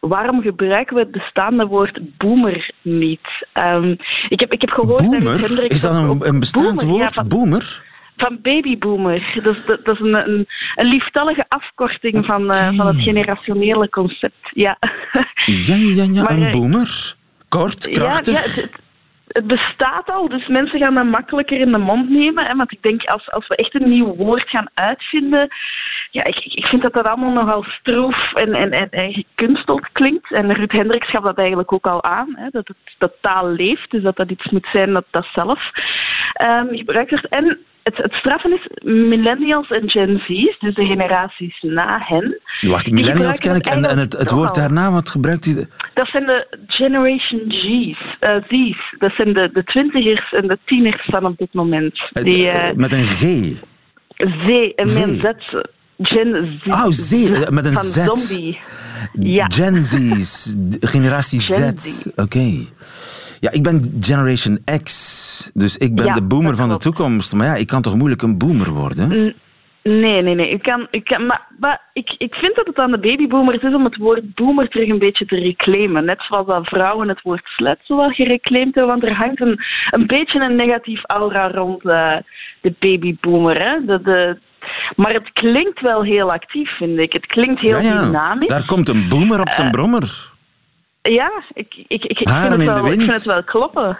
waarom 0.00 0.42
gebruiken 0.42 0.94
we 0.94 1.02
het 1.02 1.10
bestaande 1.10 1.66
woord 1.66 2.00
boomer 2.18 2.70
niet? 2.82 3.46
Um, 3.54 3.96
ik, 4.28 4.40
heb, 4.40 4.52
ik 4.52 4.60
heb 4.60 4.70
gehoord... 4.70 5.02
Boomer? 5.02 5.70
Is 5.70 5.80
dat 5.80 5.94
een, 5.94 6.28
een 6.28 6.38
bestaand 6.38 6.80
boomer, 6.80 6.86
woord? 6.86 7.14
Ja, 7.14 7.22
van, 7.22 7.28
boomer? 7.28 7.86
van 8.18 8.38
babyboomer. 8.42 9.32
Dat 9.42 9.56
is, 9.56 9.64
dat, 9.64 9.84
dat 9.84 9.94
is 9.94 10.00
een, 10.00 10.14
een, 10.14 10.46
een, 10.74 10.86
lieftallige 10.86 11.44
afkorting 11.48 12.26
van, 12.26 12.42
uh, 12.54 12.68
van 12.68 12.86
het 12.86 13.00
generationele 13.00 13.88
concept. 13.88 14.50
Ja, 14.50 14.78
ja, 15.66 15.74
ja, 15.74 16.04
ja 16.12 16.22
Maar, 16.22 16.30
een 16.30 16.42
uh, 16.42 16.50
boomer. 16.50 17.14
Kort, 17.48 17.90
krachtig. 17.90 18.34
Ja, 18.34 18.40
ja, 18.40 18.60
het, 18.60 18.70
het 19.28 19.46
bestaat 19.46 20.10
al, 20.10 20.28
dus 20.28 20.46
mensen 20.46 20.78
gaan 20.78 20.94
dat 20.94 21.04
makkelijker 21.04 21.60
in 21.60 21.72
de 21.72 21.78
mond 21.78 22.10
nemen. 22.10 22.46
Hè, 22.46 22.56
want 22.56 22.72
ik 22.72 22.82
denk, 22.82 23.04
als, 23.04 23.30
als 23.30 23.46
we 23.46 23.56
echt 23.56 23.74
een 23.74 23.88
nieuw 23.88 24.14
woord 24.14 24.48
gaan 24.48 24.68
uitvinden... 24.74 25.48
Ja, 26.10 26.24
ik, 26.24 26.36
ik 26.44 26.66
vind 26.66 26.82
dat 26.82 26.92
dat 26.92 27.06
allemaal 27.06 27.32
nogal 27.32 27.62
stroef 27.62 28.34
en, 28.34 28.54
en, 28.54 28.70
en, 28.70 28.90
en 28.90 29.12
gekunsteld 29.12 29.88
klinkt. 29.92 30.32
En 30.32 30.54
Ruud 30.54 30.72
Hendricks 30.72 31.10
gaf 31.10 31.22
dat 31.22 31.38
eigenlijk 31.38 31.72
ook 31.72 31.86
al 31.86 32.02
aan. 32.02 32.32
Hè, 32.36 32.48
dat, 32.50 32.68
het, 32.68 32.76
dat 32.98 33.12
taal 33.20 33.48
leeft, 33.48 33.90
dus 33.90 34.02
dat 34.02 34.16
dat 34.16 34.30
iets 34.30 34.50
moet 34.50 34.68
zijn 34.72 34.92
dat 34.92 35.04
dat 35.10 35.26
zelf 35.34 35.60
um, 36.42 36.76
gebruikt 36.76 37.10
wordt. 37.10 37.28
En 37.28 37.58
het, 37.82 37.96
het 37.96 38.12
straffen 38.12 38.52
is 38.52 38.68
millennials 38.84 39.70
en 39.70 39.90
Gen 39.90 40.18
Z's, 40.18 40.58
dus 40.58 40.74
de 40.74 40.86
generaties 40.86 41.60
na 41.60 41.98
hen. 42.04 42.40
Wacht, 42.60 42.90
millennials 42.90 43.38
ken 43.38 43.56
ik. 43.56 43.66
En, 43.66 43.84
en 43.84 43.98
het, 43.98 44.12
het 44.12 44.30
woord 44.30 44.54
daarna, 44.54 44.90
wat 44.90 45.10
gebruikt 45.10 45.46
u? 45.46 45.54
Dat 45.94 46.08
zijn 46.08 46.26
de 46.26 46.46
Generation 46.66 47.40
G's. 47.48 48.16
Uh, 48.20 48.36
Z's. 48.48 48.94
Dat 48.98 49.12
zijn 49.12 49.32
de, 49.32 49.50
de 49.52 49.64
twintigers 49.64 50.32
en 50.32 50.48
de 50.48 50.58
tieners 50.64 51.04
van 51.04 51.24
op 51.24 51.38
dit 51.38 51.52
moment. 51.52 52.08
Die, 52.12 52.44
uh, 52.44 52.72
met 52.72 52.92
een 52.92 53.04
G. 53.04 53.20
Z 54.16 54.72
een 54.74 54.88
Z. 54.88 55.54
Gen 55.98 56.60
Z. 56.64 56.66
Oh, 56.66 56.86
Z, 56.88 57.10
met 57.50 57.64
een 57.64 57.72
van 57.72 57.82
Z. 57.82 58.04
Zombie. 58.04 58.58
Ja. 59.12 59.46
Gen 59.48 59.82
Z's, 59.82 60.56
generatie 60.80 61.40
Gen 61.40 61.78
Z. 61.78 62.00
Z. 62.00 62.06
Oké. 62.06 62.22
Okay. 62.22 62.68
Ja, 63.40 63.50
ik 63.50 63.62
ben 63.62 63.96
Generation 64.00 64.58
X, 64.82 65.50
dus 65.54 65.76
ik 65.76 65.94
ben 65.94 66.06
Ja, 66.06 66.14
de 66.14 66.22
boomer 66.22 66.56
van 66.56 66.68
de 66.68 66.76
toekomst. 66.76 67.34
Maar 67.34 67.46
ja, 67.46 67.54
ik 67.54 67.66
kan 67.66 67.82
toch 67.82 67.94
moeilijk 67.94 68.22
een 68.22 68.38
boomer 68.38 68.70
worden? 68.70 69.08
N- 69.08 69.34
Nee, 69.82 70.22
nee, 70.22 70.34
nee. 70.34 70.50
Ik, 70.50 70.62
kan, 70.62 70.86
ik, 70.90 71.04
kan, 71.04 71.26
maar, 71.26 71.46
maar 71.58 71.80
ik, 71.92 72.14
ik 72.18 72.34
vind 72.34 72.56
dat 72.56 72.66
het 72.66 72.78
aan 72.78 72.90
de 72.90 72.98
babyboomers 72.98 73.62
is 73.62 73.74
om 73.74 73.84
het 73.84 73.96
woord 73.96 74.34
boomer 74.34 74.68
terug 74.68 74.88
een 74.88 74.98
beetje 74.98 75.26
te 75.26 75.36
reclaimen. 75.36 76.04
Net 76.04 76.22
zoals 76.28 76.46
dat 76.46 76.66
vrouwen 76.68 77.08
het 77.08 77.22
woord 77.22 77.44
slet 77.44 77.78
zo 77.82 77.96
wel 77.96 78.10
gereclaimd 78.10 78.74
hebben. 78.74 78.92
Want 78.92 79.04
er 79.04 79.16
hangt 79.16 79.40
een, 79.40 79.60
een 79.90 80.06
beetje 80.06 80.40
een 80.40 80.56
negatief 80.56 81.00
aura 81.06 81.50
rond 81.50 81.84
uh, 81.84 82.16
de 82.60 82.74
babyboomer. 82.78 83.58
Hè? 83.62 83.84
De, 83.84 84.02
de, 84.02 84.38
maar 84.96 85.12
het 85.12 85.32
klinkt 85.32 85.80
wel 85.80 86.02
heel 86.04 86.32
actief, 86.32 86.76
vind 86.76 86.98
ik. 86.98 87.12
Het 87.12 87.26
klinkt 87.26 87.60
heel 87.60 87.80
ja, 87.80 87.92
ja. 87.92 88.04
dynamisch. 88.04 88.48
Daar 88.48 88.64
komt 88.64 88.88
een 88.88 89.08
boomer 89.08 89.40
op 89.40 89.50
zijn 89.50 89.66
Uh, 89.66 89.72
brommer. 89.72 90.30
Ja, 91.02 91.30
ik, 91.52 91.74
ik, 91.88 92.04
ik, 92.04 92.18
ik, 92.18 92.28
vind 92.28 92.48
het 92.48 92.64
wel, 92.64 92.86
ik 92.86 93.00
vind 93.00 93.12
het 93.12 93.24
wel 93.24 93.44
kloppen. 93.44 93.98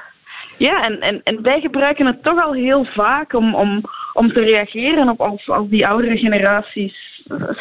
Ja, 0.58 0.82
en, 0.82 1.00
en, 1.00 1.20
en 1.24 1.42
wij 1.42 1.60
gebruiken 1.60 2.06
het 2.06 2.22
toch 2.22 2.44
al 2.44 2.52
heel 2.52 2.84
vaak 2.84 3.32
om, 3.32 3.54
om, 3.54 3.82
om 4.12 4.32
te 4.32 4.40
reageren 4.40 5.08
op 5.08 5.20
als, 5.20 5.48
als 5.48 5.68
die 5.68 5.86
oudere 5.86 6.16
generaties 6.16 7.07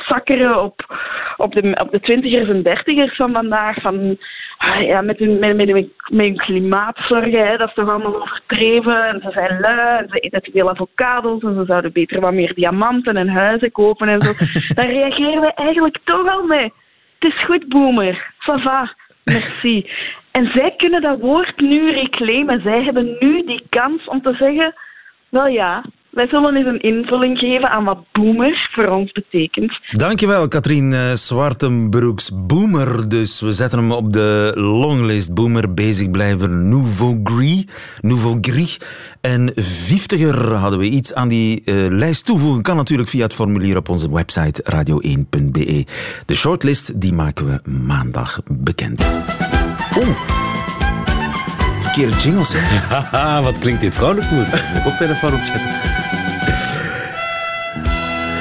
sakkeren 0.08 0.64
op, 0.64 0.98
op, 1.38 1.54
de, 1.54 1.78
op 1.82 1.92
de 1.92 2.00
twintigers 2.00 2.50
en 2.50 2.64
dertigers 2.64 3.16
van 3.16 3.32
vandaag. 3.32 3.82
Van, 3.82 4.18
ah, 4.58 4.82
ja, 4.82 5.02
met, 5.02 5.20
hun, 5.20 5.40
met, 5.40 5.56
met, 5.56 5.68
hun, 5.68 5.94
met 6.12 6.26
hun 6.26 6.38
klimaatzorgen, 6.38 7.48
hè, 7.48 7.58
dat 7.58 7.68
is 7.68 7.74
toch 7.74 7.90
allemaal 7.90 8.22
overdreven. 8.22 9.04
En 9.04 9.22
ze 9.22 9.32
zijn 9.32 9.60
lui, 9.60 9.98
en 9.98 10.10
ze 10.10 10.20
eten 10.20 10.42
te 10.42 10.52
veel 10.52 10.70
avocados 10.70 11.42
en 11.42 11.56
ze 11.56 11.66
zouden 11.66 11.92
beter 11.94 12.20
wat 12.20 12.34
meer 12.34 12.54
diamanten 12.54 13.18
en 13.18 13.30
huizen 13.30 13.72
kopen 13.72 14.08
en 14.08 14.22
zo. 14.22 14.32
Daar 14.76 14.92
reageren 14.92 15.42
we 15.42 15.54
eigenlijk 15.54 15.98
toch 16.04 16.30
al 16.30 16.44
mee. 16.44 16.74
Het 17.20 17.34
is 17.34 17.44
goed, 17.46 17.68
boomer. 17.68 18.34
Ça 18.40 18.62
va. 18.64 18.96
Merci. 19.24 19.90
En 20.32 20.52
zij 20.54 20.74
kunnen 20.78 21.02
dat 21.02 21.20
woord 21.20 21.60
nu 21.60 21.92
reclamen. 21.92 22.62
Zij 22.62 22.84
hebben 22.84 23.16
nu 23.20 23.46
die 23.46 23.64
kans 23.70 24.08
om 24.08 24.22
te 24.22 24.34
zeggen: 24.34 24.74
wel 25.30 25.48
ja, 25.48 25.84
wij 26.18 26.28
zullen 26.28 26.56
eens 26.56 26.66
een 26.66 26.82
invulling 26.82 27.38
geven 27.38 27.70
aan 27.70 27.84
wat 27.84 27.98
boomer 28.12 28.70
voor 28.72 28.88
ons 28.88 29.12
betekent. 29.12 29.80
Dankjewel, 29.86 30.48
Katrien 30.48 31.18
Zwartenbroeks. 31.18 32.32
Boomer, 32.48 33.10
dus 33.10 33.42
we 33.42 33.52
zetten 33.52 33.80
hem 33.80 33.92
op 33.92 34.14
de 34.14 34.52
longlist. 34.56 35.34
Boomer, 35.34 35.74
bezig 35.74 36.12
blijven. 36.12 36.70
Nouveau 36.70 37.20
Gris. 37.24 37.66
Nouveau 38.02 38.38
Gris. 38.42 38.80
En 39.22 39.52
viftiger 39.56 40.54
hadden 40.54 40.80
we 40.80 40.86
iets 40.86 41.14
aan 41.14 41.28
die 41.28 41.62
uh, 41.66 41.88
lijst 41.90 42.26
toevoegen. 42.26 42.62
Kan 42.62 42.76
natuurlijk 42.76 43.10
via 43.10 43.24
het 43.24 43.34
formulier 43.34 43.78
op 43.78 43.90
onze 43.90 44.14
website 44.14 44.64
radio1.be. 44.74 45.86
De 46.26 46.36
shortlist 46.36 47.02
die 47.02 47.14
maken 47.14 47.46
we 47.46 47.70
maandag 47.86 48.40
bekend. 48.48 49.06
Oeh. 49.98 50.18
Verkeerde 51.82 52.16
jingles, 52.16 52.54
hè? 52.56 53.42
wat 53.48 53.60
klinkt 53.60 53.82
dit 53.82 53.96
vrolijk 53.96 54.32
moet. 54.32 54.48
Ik 54.48 54.86
op 54.92 54.98
telefoon 54.98 55.34
opzetten. 55.34 56.07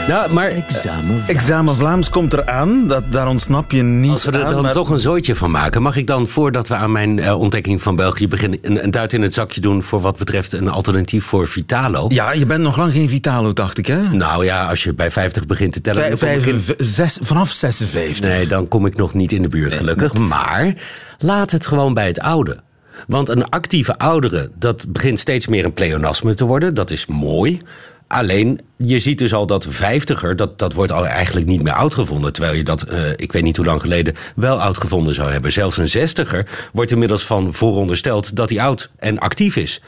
Ja, 0.07 0.27
maar 0.31 0.51
examen, 0.51 1.23
examen 1.27 1.77
Vlaams 1.77 2.11
komt 2.11 2.33
eraan. 2.33 2.89
Dat, 2.89 3.03
daar 3.11 3.29
ontsnap 3.29 3.71
je 3.71 3.83
niet 3.83 4.11
Als 4.11 4.25
we 4.25 4.33
er 4.33 4.51
dan 4.51 4.73
toch 4.73 4.91
een 4.91 4.99
zooitje 4.99 5.35
van 5.35 5.51
maken, 5.51 5.83
mag 5.83 5.97
ik 5.97 6.07
dan 6.07 6.27
voordat 6.27 6.69
we 6.69 6.75
aan 6.75 6.93
mijn 6.93 7.19
uh, 7.19 7.41
ontdekking 7.41 7.83
van 7.83 7.97
België 7.97 8.29
beginnen, 8.29 8.59
een, 8.63 8.85
een 8.85 8.91
duit 8.91 9.13
in 9.13 9.23
het 9.23 9.35
zakje 9.35 9.61
doen 9.61 9.83
voor 9.83 10.01
wat 10.01 10.17
betreft 10.17 10.53
een 10.53 10.69
alternatief 10.69 11.25
voor 11.25 11.49
Vitalo? 11.49 12.05
Ja, 12.09 12.33
je 12.33 12.47
bent 12.47 12.63
nog 12.63 12.77
lang 12.77 12.93
geen 12.93 13.09
Vitalo, 13.09 13.53
dacht 13.53 13.79
ik, 13.79 13.87
hè? 13.87 14.09
Nou 14.09 14.45
ja, 14.45 14.67
als 14.67 14.85
je 14.85 14.95
bij 14.95 15.11
50 15.11 15.47
begint 15.47 15.73
te 15.73 15.81
tellen. 15.81 16.19
Vijf, 16.19 16.43
vijf, 16.45 16.75
zes, 16.79 17.19
vanaf 17.23 17.51
56. 17.51 18.29
Nee, 18.29 18.47
dan 18.47 18.69
kom 18.69 18.87
ik 18.87 18.97
nog 18.97 19.15
niet 19.15 19.33
in 19.33 19.43
de 19.43 19.49
buurt, 19.49 19.75
gelukkig. 19.75 20.13
Maar 20.13 20.75
laat 21.19 21.51
het 21.51 21.67
gewoon 21.67 21.95
bij 21.95 22.07
het 22.07 22.21
oude. 22.21 22.65
Want 23.07 23.29
een 23.29 23.49
actieve 23.49 23.99
oudere, 23.99 24.51
dat 24.59 24.85
begint 24.89 25.19
steeds 25.19 25.47
meer 25.47 25.65
een 25.65 25.75
pleonasme 25.75 26.35
te 26.35 26.45
worden. 26.45 26.75
Dat 26.75 26.91
is 26.91 27.07
mooi. 27.07 27.63
Alleen, 28.09 28.61
je 28.77 28.99
ziet 28.99 29.19
dus 29.19 29.33
al 29.33 29.47
dat 29.47 29.67
vijftiger, 29.69 30.37
dat, 30.37 30.59
dat 30.59 30.73
wordt 30.73 30.93
al 30.93 31.07
eigenlijk 31.07 31.47
niet 31.47 31.63
meer 31.63 31.73
oud 31.73 31.95
gevonden. 31.95 32.33
Terwijl 32.33 32.55
je 32.55 32.63
dat, 32.63 32.87
uh, 32.91 33.11
ik 33.17 33.33
weet 33.33 33.43
niet 33.43 33.57
hoe 33.57 33.67
lang 33.67 33.81
geleden, 33.81 34.15
wel 34.35 34.61
oud 34.61 34.79
gevonden 34.79 35.15
zou 35.15 35.31
hebben. 35.31 35.53
Zelfs 35.53 35.77
een 35.77 35.89
zestiger 35.89 36.47
wordt 36.73 36.91
inmiddels 36.91 37.25
van 37.25 37.55
voorondersteld 37.55 38.37
dat 38.37 38.51
hij 38.51 38.61
oud 38.61 38.91
en 38.99 39.19
actief 39.19 39.57
is 39.57 39.81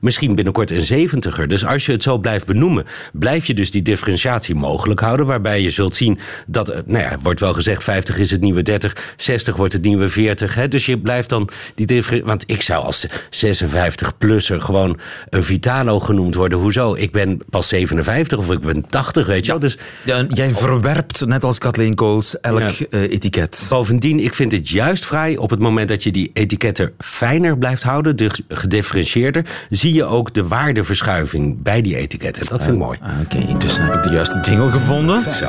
misschien 0.00 0.34
binnenkort 0.34 0.70
een 0.70 0.84
zeventiger. 0.84 1.48
Dus 1.48 1.66
als 1.66 1.86
je 1.86 1.92
het 1.92 2.02
zo 2.02 2.18
blijft 2.18 2.46
benoemen, 2.46 2.86
blijf 3.12 3.46
je 3.46 3.54
dus 3.54 3.70
die 3.70 3.82
differentiatie 3.82 4.54
mogelijk 4.54 5.00
houden. 5.00 5.26
Waarbij 5.26 5.62
je 5.62 5.70
zult 5.70 5.96
zien 5.96 6.18
dat, 6.46 6.68
eh, 6.68 6.80
nou 6.86 7.04
ja, 7.04 7.18
wordt 7.22 7.40
wel 7.40 7.54
gezegd, 7.54 7.84
50 7.84 8.18
is 8.18 8.30
het 8.30 8.40
nieuwe 8.40 8.62
30, 8.62 9.14
60 9.16 9.56
wordt 9.56 9.72
het 9.72 9.82
nieuwe 9.82 10.08
40. 10.08 10.54
Hè? 10.54 10.68
Dus 10.68 10.86
je 10.86 10.98
blijft 10.98 11.28
dan 11.28 11.48
die 11.74 11.86
differentiatie. 11.86 12.08
Want 12.24 12.44
ik 12.46 12.62
zou 12.62 12.84
als 12.84 13.06
56-plusser 13.30 14.60
gewoon 14.60 14.98
een 15.30 15.44
Vitalo 15.44 16.00
genoemd 16.00 16.34
worden. 16.34 16.58
Hoezo? 16.58 16.94
Ik 16.94 17.12
ben 17.12 17.40
pas 17.50 17.68
57 17.68 18.38
of 18.38 18.50
ik 18.50 18.60
ben 18.60 18.86
80, 18.88 19.26
weet 19.26 19.44
je 19.44 19.50
wel. 19.50 19.60
Dus, 19.60 19.78
ja, 20.04 20.24
jij 20.28 20.54
verwerpt, 20.54 21.26
net 21.26 21.44
als 21.44 21.58
Kathleen 21.58 21.94
Kools, 21.94 22.40
elk 22.40 22.62
uh, 22.62 23.02
etiket. 23.02 23.66
Bovendien, 23.68 24.20
ik 24.20 24.34
vind 24.34 24.52
het 24.52 24.68
juist 24.68 25.06
vrij 25.06 25.36
op 25.36 25.50
het 25.50 25.58
moment 25.58 25.88
dat 25.88 26.02
je 26.02 26.10
die 26.10 26.30
etiketten 26.32 26.92
fijner 26.98 27.58
blijft 27.58 27.82
houden, 27.82 28.16
dus 28.16 28.40
gedifferentieerder, 28.48 29.44
zie 29.70 29.89
zie 29.90 29.98
je 29.98 30.04
ook 30.04 30.34
de 30.34 30.48
waardeverschuiving 30.48 31.62
bij 31.62 31.82
die 31.82 31.96
etiketten. 31.96 32.46
Dat 32.46 32.62
vind 32.62 32.72
ik 32.72 32.78
mooi. 32.78 32.98
Ah, 33.02 33.10
oké, 33.20 33.38
intussen 33.38 33.84
heb 33.84 33.94
ik 33.94 34.02
de 34.02 34.10
juiste 34.10 34.40
jingle 34.40 34.70
gevonden. 34.70 35.30
Zo. 35.30 35.48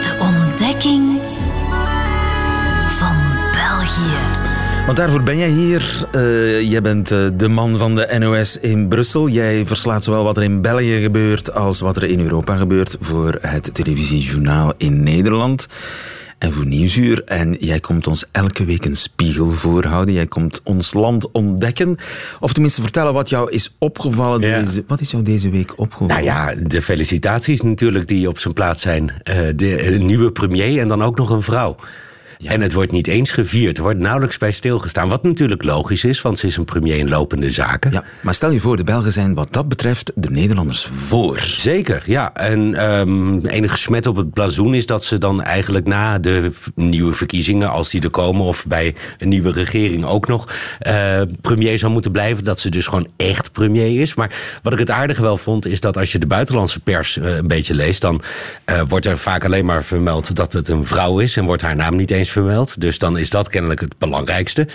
De 0.00 0.16
ontdekking 0.20 1.20
van 2.88 3.16
België. 3.52 4.16
Want 4.86 4.98
daarvoor 4.98 5.22
ben 5.22 5.38
jij 5.38 5.48
hier. 5.48 6.06
Uh, 6.12 6.70
jij 6.70 6.82
bent 6.82 7.12
uh, 7.12 7.28
de 7.34 7.48
man 7.48 7.78
van 7.78 7.94
de 7.94 8.16
NOS 8.18 8.58
in 8.58 8.88
Brussel. 8.88 9.28
Jij 9.28 9.66
verslaat 9.66 10.04
zowel 10.04 10.24
wat 10.24 10.36
er 10.36 10.42
in 10.42 10.60
België 10.60 11.00
gebeurt 11.00 11.54
als 11.54 11.80
wat 11.80 11.96
er 11.96 12.04
in 12.04 12.20
Europa 12.20 12.56
gebeurt 12.56 12.96
voor 13.00 13.38
het 13.40 13.74
televisiejournaal 13.74 14.72
in 14.76 15.02
Nederland 15.02 15.66
en 16.38 16.52
voor 16.52 16.66
Nieuwsuur. 16.66 17.24
En 17.24 17.56
jij 17.60 17.80
komt 17.80 18.06
ons 18.06 18.24
elke 18.32 18.64
week 18.64 18.84
een 18.84 18.96
spiegel 18.96 19.50
voorhouden. 19.50 20.14
Jij 20.14 20.26
komt 20.26 20.60
ons 20.64 20.92
land 20.92 21.30
ontdekken. 21.30 21.96
Of 22.40 22.52
tenminste 22.52 22.82
vertellen 22.82 23.12
wat 23.12 23.28
jou 23.28 23.50
is 23.50 23.74
opgevallen. 23.78 24.40
Deze, 24.40 24.84
wat 24.86 25.00
is 25.00 25.10
jou 25.10 25.22
deze 25.22 25.50
week 25.50 25.72
opgevallen? 25.78 26.24
Nou 26.24 26.24
ja, 26.24 26.54
de 26.66 26.82
felicitaties 26.82 27.60
natuurlijk 27.60 28.08
die 28.08 28.28
op 28.28 28.38
zijn 28.38 28.54
plaats 28.54 28.82
zijn. 28.82 29.02
Uh, 29.02 29.48
de, 29.56 29.96
nieuwe 30.00 30.32
premier 30.32 30.80
en 30.80 30.88
dan 30.88 31.02
ook 31.02 31.16
nog 31.16 31.30
een 31.30 31.42
vrouw. 31.42 31.76
En 32.44 32.60
het 32.60 32.72
wordt 32.72 32.92
niet 32.92 33.06
eens 33.06 33.30
gevierd. 33.30 33.76
Er 33.76 33.82
wordt 33.82 33.98
nauwelijks 33.98 34.38
bij 34.38 34.50
stilgestaan. 34.50 35.08
Wat 35.08 35.22
natuurlijk 35.22 35.62
logisch 35.62 36.04
is, 36.04 36.22
want 36.22 36.38
ze 36.38 36.46
is 36.46 36.56
een 36.56 36.64
premier 36.64 36.96
in 36.96 37.08
lopende 37.08 37.50
zaken. 37.50 37.90
Ja, 37.92 38.04
maar 38.22 38.34
stel 38.34 38.50
je 38.50 38.60
voor, 38.60 38.76
de 38.76 38.84
Belgen 38.84 39.12
zijn 39.12 39.34
wat 39.34 39.52
dat 39.52 39.68
betreft 39.68 40.12
de 40.14 40.30
Nederlanders 40.30 40.88
voor. 40.92 41.40
Zeker, 41.40 42.02
ja. 42.06 42.34
En 42.34 42.90
um, 42.90 43.46
enige 43.46 43.76
smet 43.76 44.06
op 44.06 44.16
het 44.16 44.32
blazoen 44.32 44.74
is 44.74 44.86
dat 44.86 45.04
ze 45.04 45.18
dan 45.18 45.42
eigenlijk 45.42 45.86
na 45.86 46.18
de 46.18 46.50
nieuwe 46.74 47.14
verkiezingen, 47.14 47.70
als 47.70 47.90
die 47.90 48.02
er 48.02 48.10
komen, 48.10 48.42
of 48.46 48.66
bij 48.66 48.94
een 49.18 49.28
nieuwe 49.28 49.52
regering 49.52 50.04
ook 50.04 50.26
nog, 50.26 50.54
uh, 50.86 51.22
premier 51.40 51.78
zou 51.78 51.92
moeten 51.92 52.12
blijven. 52.12 52.44
Dat 52.44 52.60
ze 52.60 52.70
dus 52.70 52.86
gewoon 52.86 53.08
echt 53.16 53.52
premier 53.52 54.00
is. 54.00 54.14
Maar 54.14 54.58
wat 54.62 54.72
ik 54.72 54.78
het 54.78 54.90
aardige 54.90 55.22
wel 55.22 55.36
vond, 55.36 55.66
is 55.66 55.80
dat 55.80 55.96
als 55.96 56.12
je 56.12 56.18
de 56.18 56.26
buitenlandse 56.26 56.80
pers 56.80 57.16
uh, 57.16 57.36
een 57.36 57.48
beetje 57.48 57.74
leest, 57.74 58.00
dan 58.00 58.22
uh, 58.70 58.80
wordt 58.88 59.06
er 59.06 59.18
vaak 59.18 59.44
alleen 59.44 59.64
maar 59.64 59.84
vermeld 59.84 60.36
dat 60.36 60.52
het 60.52 60.68
een 60.68 60.84
vrouw 60.84 61.18
is 61.18 61.36
en 61.36 61.44
wordt 61.44 61.62
haar 61.62 61.76
naam 61.76 61.96
niet 61.96 62.10
eens 62.10 62.25
vermeld. 62.30 62.80
Dus 62.80 62.98
dan 62.98 63.18
is 63.18 63.30
dat 63.30 63.48
kennelijk 63.48 63.80
het 63.80 63.98
belangrijkste. 63.98 64.68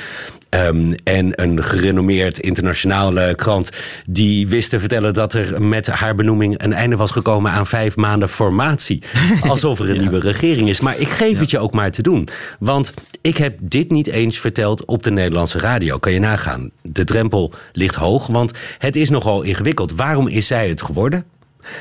Um, 0.49 0.95
en 1.03 1.41
een 1.41 1.63
gerenommeerd 1.63 2.39
internationale 2.39 3.35
krant 3.35 3.69
die 4.05 4.47
wist 4.47 4.69
te 4.69 4.79
vertellen 4.79 5.13
dat 5.13 5.33
er 5.33 5.61
met 5.61 5.87
haar 5.87 6.15
benoeming 6.15 6.63
een 6.63 6.73
einde 6.73 6.95
was 6.95 7.11
gekomen 7.11 7.51
aan 7.51 7.65
vijf 7.65 7.95
maanden 7.95 8.29
formatie. 8.29 9.03
Alsof 9.49 9.79
er 9.79 9.89
een 9.89 9.99
nieuwe 9.99 10.19
regering 10.19 10.69
is. 10.69 10.79
Maar 10.79 10.99
ik 10.99 11.07
geef 11.07 11.39
het 11.39 11.49
je 11.49 11.59
ook 11.59 11.73
maar 11.73 11.91
te 11.91 12.01
doen. 12.01 12.27
Want 12.59 12.93
ik 13.21 13.37
heb 13.37 13.57
dit 13.59 13.91
niet 13.91 14.07
eens 14.07 14.39
verteld 14.39 14.85
op 14.85 15.03
de 15.03 15.11
Nederlandse 15.11 15.59
radio. 15.59 15.97
Kan 15.97 16.11
je 16.11 16.19
nagaan. 16.19 16.71
De 16.81 17.03
drempel 17.03 17.53
ligt 17.71 17.95
hoog, 17.95 18.27
want 18.27 18.51
het 18.77 18.95
is 18.95 19.09
nogal 19.09 19.41
ingewikkeld. 19.41 19.95
Waarom 19.95 20.27
is 20.27 20.47
zij 20.47 20.69
het 20.69 20.81
geworden? 20.81 21.25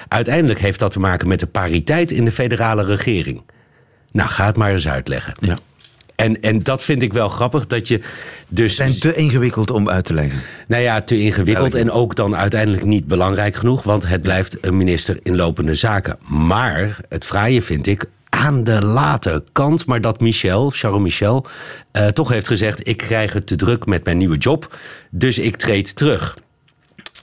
Uiteindelijk 0.08 0.60
heeft 0.60 0.78
dat 0.78 0.92
te 0.92 1.00
maken 1.00 1.28
met 1.28 1.40
de 1.40 1.46
pariteit 1.46 2.10
in 2.10 2.24
de 2.24 2.32
federale 2.32 2.84
regering. 2.84 3.42
Nou, 4.12 4.28
ga 4.28 4.46
het 4.46 4.56
maar 4.56 4.72
eens 4.72 4.88
uitleggen. 4.88 5.34
Ja. 5.40 5.58
En, 6.20 6.40
en 6.40 6.62
dat 6.62 6.82
vind 6.82 7.02
ik 7.02 7.12
wel 7.12 7.28
grappig, 7.28 7.66
dat 7.66 7.88
je 7.88 8.00
dus... 8.48 8.76
zijn 8.76 8.98
te 8.98 9.14
ingewikkeld 9.14 9.70
om 9.70 9.88
uit 9.88 10.04
te 10.04 10.14
leggen. 10.14 10.40
Nou 10.66 10.82
ja, 10.82 11.00
te 11.00 11.20
ingewikkeld 11.20 11.74
en 11.74 11.90
ook 11.90 12.14
dan 12.14 12.36
uiteindelijk 12.36 12.84
niet 12.84 13.06
belangrijk 13.06 13.56
genoeg... 13.56 13.82
want 13.82 14.06
het 14.06 14.22
blijft 14.22 14.56
een 14.60 14.76
minister 14.76 15.18
in 15.22 15.36
lopende 15.36 15.74
zaken. 15.74 16.18
Maar 16.28 16.98
het 17.08 17.24
fraaie 17.24 17.62
vind 17.62 17.86
ik 17.86 18.06
aan 18.28 18.64
de 18.64 18.84
late 18.84 19.44
kant... 19.52 19.86
maar 19.86 20.00
dat 20.00 20.20
Michel, 20.20 20.70
Charles 20.70 21.02
Michel, 21.02 21.46
uh, 21.92 22.06
toch 22.06 22.28
heeft 22.28 22.46
gezegd... 22.46 22.88
ik 22.88 22.96
krijg 22.96 23.32
het 23.32 23.46
te 23.46 23.56
druk 23.56 23.86
met 23.86 24.04
mijn 24.04 24.18
nieuwe 24.18 24.36
job, 24.36 24.76
dus 25.10 25.38
ik 25.38 25.56
treed 25.56 25.96
terug... 25.96 26.36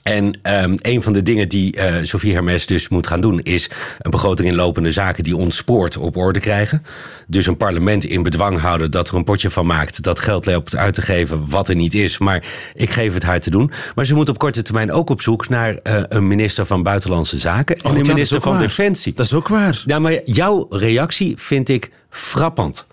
En 0.08 0.38
um, 0.42 0.76
een 0.80 1.02
van 1.02 1.12
de 1.12 1.22
dingen 1.22 1.48
die 1.48 1.76
uh, 1.76 1.96
Sophie 2.02 2.32
Hermes 2.32 2.66
dus 2.66 2.88
moet 2.88 3.06
gaan 3.06 3.20
doen... 3.20 3.40
is 3.40 3.70
een 3.98 4.10
begroting 4.10 4.48
in 4.48 4.54
lopende 4.54 4.92
zaken 4.92 5.24
die 5.24 5.36
ontspoort 5.36 5.96
op 5.96 6.16
orde 6.16 6.40
krijgen. 6.40 6.82
Dus 7.26 7.46
een 7.46 7.56
parlement 7.56 8.04
in 8.04 8.22
bedwang 8.22 8.58
houden 8.58 8.90
dat 8.90 9.08
er 9.08 9.14
een 9.14 9.24
potje 9.24 9.50
van 9.50 9.66
maakt... 9.66 10.02
dat 10.02 10.18
geld 10.18 10.46
loopt 10.46 10.76
uit 10.76 10.94
te 10.94 11.02
geven 11.02 11.48
wat 11.48 11.68
er 11.68 11.74
niet 11.74 11.94
is. 11.94 12.18
Maar 12.18 12.44
ik 12.74 12.90
geef 12.90 13.14
het 13.14 13.22
haar 13.22 13.40
te 13.40 13.50
doen. 13.50 13.70
Maar 13.94 14.06
ze 14.06 14.14
moet 14.14 14.28
op 14.28 14.38
korte 14.38 14.62
termijn 14.62 14.92
ook 14.92 15.10
op 15.10 15.22
zoek 15.22 15.48
naar 15.48 15.72
uh, 15.72 16.02
een 16.08 16.26
minister 16.26 16.66
van 16.66 16.82
Buitenlandse 16.82 17.38
Zaken... 17.38 17.76
en 17.76 17.96
een 17.96 18.06
minister 18.06 18.40
van 18.40 18.52
waar. 18.52 18.60
Defensie. 18.60 19.12
Dat 19.14 19.26
is 19.26 19.34
ook 19.34 19.48
waar. 19.48 19.82
Ja, 19.84 19.98
maar 19.98 20.20
jouw 20.24 20.66
reactie 20.70 21.34
vind 21.36 21.68
ik 21.68 21.90
frappant. 22.10 22.86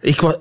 Ik 0.00 0.20
was... 0.20 0.34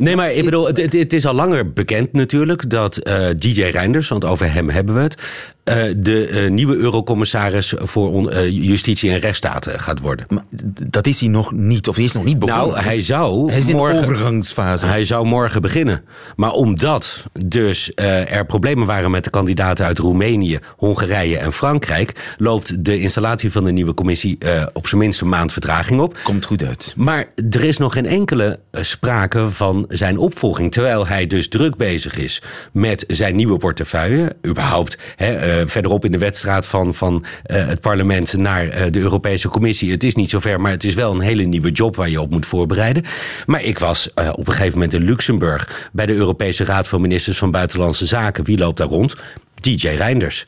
Nee, 0.00 0.16
maar 0.16 0.32
ik 0.32 0.44
bedoel, 0.44 0.66
het, 0.66 0.92
het, 0.92 1.12
is 1.12 1.26
al 1.26 1.34
langer 1.34 1.72
bekend 1.72 2.12
natuurlijk 2.12 2.70
dat 2.70 2.96
eh, 2.96 3.28
DJ 3.38 3.62
Reinders, 3.62 4.08
want 4.08 4.24
over 4.24 4.52
hem 4.52 4.68
hebben 4.70 4.94
we 4.94 5.00
het, 5.00 5.16
eh, 5.64 5.76
de 5.96 6.26
eh, 6.26 6.50
nieuwe 6.50 6.76
eurocommissaris 6.76 7.74
voor 7.78 8.10
on- 8.12 8.50
justitie 8.52 9.10
en 9.10 9.18
rechtsstaat 9.18 9.68
gaat 9.76 10.00
worden. 10.00 10.26
Maar 10.28 10.44
dat 10.90 11.06
is 11.06 11.20
hij 11.20 11.28
nog 11.28 11.52
niet, 11.52 11.88
of 11.88 11.96
hij 11.96 12.04
is 12.04 12.12
nog 12.12 12.24
niet 12.24 12.38
begonnen. 12.38 12.68
Nou, 12.68 12.82
hij 12.84 13.02
zou 13.02 13.48
Hij 13.50 13.58
is 13.58 13.68
in 13.68 13.76
morgen- 13.76 13.96
de 14.00 14.06
overgangsfase. 14.06 14.86
Hij 14.86 15.04
zou 15.04 15.26
morgen 15.26 15.62
beginnen. 15.62 16.02
Maar 16.36 16.52
omdat 16.52 17.24
dus 17.46 17.92
er 17.94 18.46
problemen 18.46 18.86
waren 18.86 19.10
met 19.10 19.24
de 19.24 19.30
kandidaten 19.30 19.84
uit 19.86 19.98
Roemenië, 19.98 20.58
Hongarije 20.76 21.36
en 21.38 21.52
Frankrijk, 21.52 22.34
loopt 22.38 22.84
de 22.84 23.00
installatie 23.00 23.52
van 23.52 23.64
de 23.64 23.72
nieuwe 23.72 23.94
commissie 23.94 24.38
op 24.72 24.86
zijn 24.86 25.00
minst 25.00 25.20
een 25.20 25.28
maand 25.28 25.52
vertraging 25.52 26.00
op. 26.00 26.18
Komt 26.22 26.44
goed 26.44 26.64
uit. 26.64 26.92
Maar 26.96 27.24
er 27.50 27.64
is 27.64 27.76
nog 27.78 27.92
geen 27.92 28.06
enkele 28.06 28.58
sprake 28.72 29.50
van 29.50 29.88
zijn 29.90 30.18
opvolging. 30.18 30.72
Terwijl 30.72 31.06
hij 31.06 31.26
dus 31.26 31.48
druk 31.48 31.76
bezig 31.76 32.18
is 32.18 32.42
met 32.72 33.04
zijn 33.08 33.36
nieuwe 33.36 33.56
portefeuille. 33.56 34.36
Überhaupt 34.46 34.98
hè, 35.16 35.32
eh, 35.32 35.66
verderop 35.66 36.04
in 36.04 36.12
de 36.12 36.18
wedstrijd 36.18 36.66
van, 36.66 36.94
van 36.94 37.24
eh, 37.42 37.66
het 37.66 37.80
parlement 37.80 38.36
naar 38.36 38.68
eh, 38.68 38.90
de 38.90 38.98
Europese 38.98 39.48
Commissie. 39.48 39.90
Het 39.90 40.04
is 40.04 40.14
niet 40.14 40.30
zover, 40.30 40.60
maar 40.60 40.72
het 40.72 40.84
is 40.84 40.94
wel 40.94 41.14
een 41.14 41.20
hele 41.20 41.42
nieuwe 41.42 41.70
job 41.70 41.96
waar 41.96 42.10
je 42.10 42.20
op 42.20 42.30
moet 42.30 42.46
voorbereiden. 42.46 43.04
Maar 43.46 43.62
ik 43.62 43.78
was 43.78 44.12
op 44.12 44.46
een 44.46 44.52
gegeven 44.52 44.72
moment 44.72 44.92
in 44.92 45.02
Luxemburg 45.02 45.88
bij 45.92 46.06
de 46.06 46.14
Europese 46.14 46.64
Raad 46.64 46.88
van 46.88 47.00
Ministers 47.00 47.38
van 47.38 47.50
Buitenlandse 47.50 48.06
Zaken. 48.06 48.44
Wie 48.44 48.58
loopt 48.58 48.76
daar 48.76 48.88
rond? 48.88 49.14
DJ 49.60 49.88
Reinders. 49.88 50.46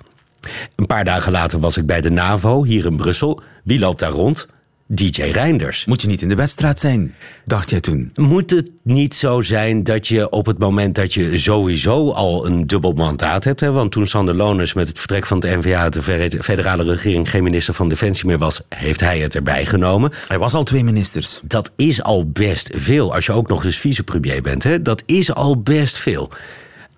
Een 0.77 0.87
paar 0.87 1.05
dagen 1.05 1.33
later 1.33 1.61
was 1.61 1.77
ik 1.77 1.87
bij 1.87 2.01
de 2.01 2.11
NAVO 2.11 2.65
hier 2.65 2.87
in 2.87 2.97
Brussel. 2.97 3.41
Wie 3.65 3.79
loopt 3.79 3.99
daar 3.99 4.11
rond? 4.11 4.49
DJ 4.95 5.23
Reinders. 5.23 5.85
Moet 5.85 6.03
je 6.03 6.09
niet 6.09 6.23
in 6.23 6.29
de 6.29 6.35
wedstrijd 6.35 6.81
zijn, 6.81 7.15
dacht 7.45 7.71
jij 7.71 7.81
toen. 7.81 8.11
Moet 8.15 8.51
het 8.51 8.71
niet 8.83 9.15
zo 9.15 9.41
zijn 9.41 9.85
dat 9.85 10.09
je 10.09 10.31
op 10.31 10.47
het 10.47 10.59
moment 10.59 10.95
dat 10.95 11.15
je 11.15 11.39
sowieso 11.39 12.11
al 12.11 12.47
een 12.47 12.67
dubbel 12.67 12.93
mandaat 12.93 13.45
hebt... 13.45 13.61
Hè, 13.61 13.71
want 13.71 13.93
toen 13.93 14.07
Sander 14.07 14.35
Loners 14.35 14.73
met 14.73 14.89
het 14.89 14.99
vertrek 14.99 15.27
van 15.27 15.39
het 15.41 15.65
NVA 15.65 15.81
uit 15.81 15.93
de 15.93 16.43
federale 16.43 16.83
regering... 16.83 17.31
geen 17.31 17.43
minister 17.43 17.75
van 17.75 17.89
Defensie 17.89 18.27
meer 18.27 18.39
was, 18.39 18.63
heeft 18.69 19.01
hij 19.01 19.21
het 19.21 19.35
erbij 19.35 19.67
genomen. 19.67 20.13
Hij 20.29 20.39
was 20.39 20.55
al 20.55 20.65
twee 20.65 20.85
ministers. 20.85 21.41
Dat 21.43 21.73
is 21.77 22.03
al 22.03 22.31
best 22.31 22.71
veel, 22.75 23.15
als 23.15 23.27
je 23.27 23.33
ook 23.33 23.49
nog 23.49 23.65
eens 23.65 23.79
vicepremier 23.79 24.43
bent. 24.43 24.63
Hè? 24.63 24.83
Dat 24.83 25.03
is 25.07 25.35
al 25.35 25.61
best 25.61 25.99
veel. 25.99 26.31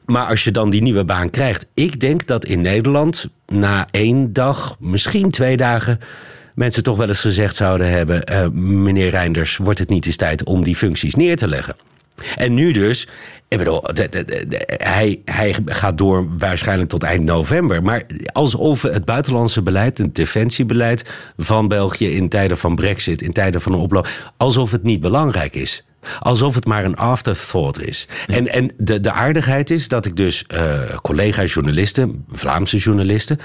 Maar 0.05 0.27
als 0.27 0.45
je 0.45 0.51
dan 0.51 0.71
die 0.71 0.83
nieuwe 0.83 1.05
baan 1.05 1.31
krijgt... 1.31 1.67
ik 1.75 2.01
denk 2.01 2.27
dat 2.27 2.45
in 2.45 2.61
Nederland 2.61 3.29
na 3.47 3.87
één 3.91 4.33
dag, 4.33 4.77
misschien 4.79 5.31
twee 5.31 5.57
dagen... 5.57 6.01
mensen 6.55 6.83
toch 6.83 6.97
wel 6.97 7.09
eens 7.09 7.21
gezegd 7.21 7.57
zouden 7.57 7.91
hebben... 7.91 8.25
eh, 8.25 8.49
meneer 8.49 9.11
Reinders, 9.11 9.57
wordt 9.57 9.79
het 9.79 9.89
niet 9.89 10.07
eens 10.07 10.17
tijd 10.17 10.45
om 10.45 10.65
die 10.65 10.77
functies 10.77 11.15
neer 11.15 11.37
te 11.37 11.49
leggen? 11.49 11.77
En 12.37 12.55
nu 12.55 12.73
dus, 12.73 13.09
ik 13.49 13.59
bedoel, 13.59 13.81
de- 13.83 13.93
de- 14.09 14.25
de- 14.25 14.45
de- 14.49 14.65
hij, 14.77 15.21
hij 15.25 15.57
gaat 15.65 15.99
door 15.99 16.29
waarschijnlijk 16.39 16.89
tot 16.91 17.03
eind 17.03 17.25
november. 17.25 17.83
Maar 17.83 18.03
alsof 18.33 18.83
het 18.83 19.05
buitenlandse 19.05 19.63
beleid, 19.63 19.99
het 19.99 20.15
defensiebeleid 20.15 21.05
van 21.37 21.69
België 21.69 22.17
in 22.17 22.29
tijden 22.29 22.59
van 22.59 22.75
brexit, 22.75 23.23
in 23.23 23.33
tijden 23.33 23.61
van 23.61 23.73
een 23.73 23.79
oploop, 23.79 24.09
alsof 24.37 24.71
het 24.71 24.83
niet 24.83 25.01
belangrijk 25.01 25.55
is. 25.55 25.85
Alsof 26.21 26.55
het 26.55 26.65
maar 26.67 26.85
een 26.85 26.97
afterthought 26.97 27.83
is. 27.89 28.09
En, 28.27 28.49
en 28.53 28.73
de, 28.79 29.01
de 29.01 29.13
aardigheid 29.13 29.71
is 29.71 29.89
dat 29.89 30.07
ik 30.07 30.17
dus 30.17 30.45
eh 30.47 30.81
collega-journalisten, 31.03 32.25
Vlaamse 32.33 32.77
journalisten, 32.77 33.39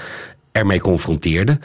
ermee 0.52 0.80
confronteerde. 0.80 1.58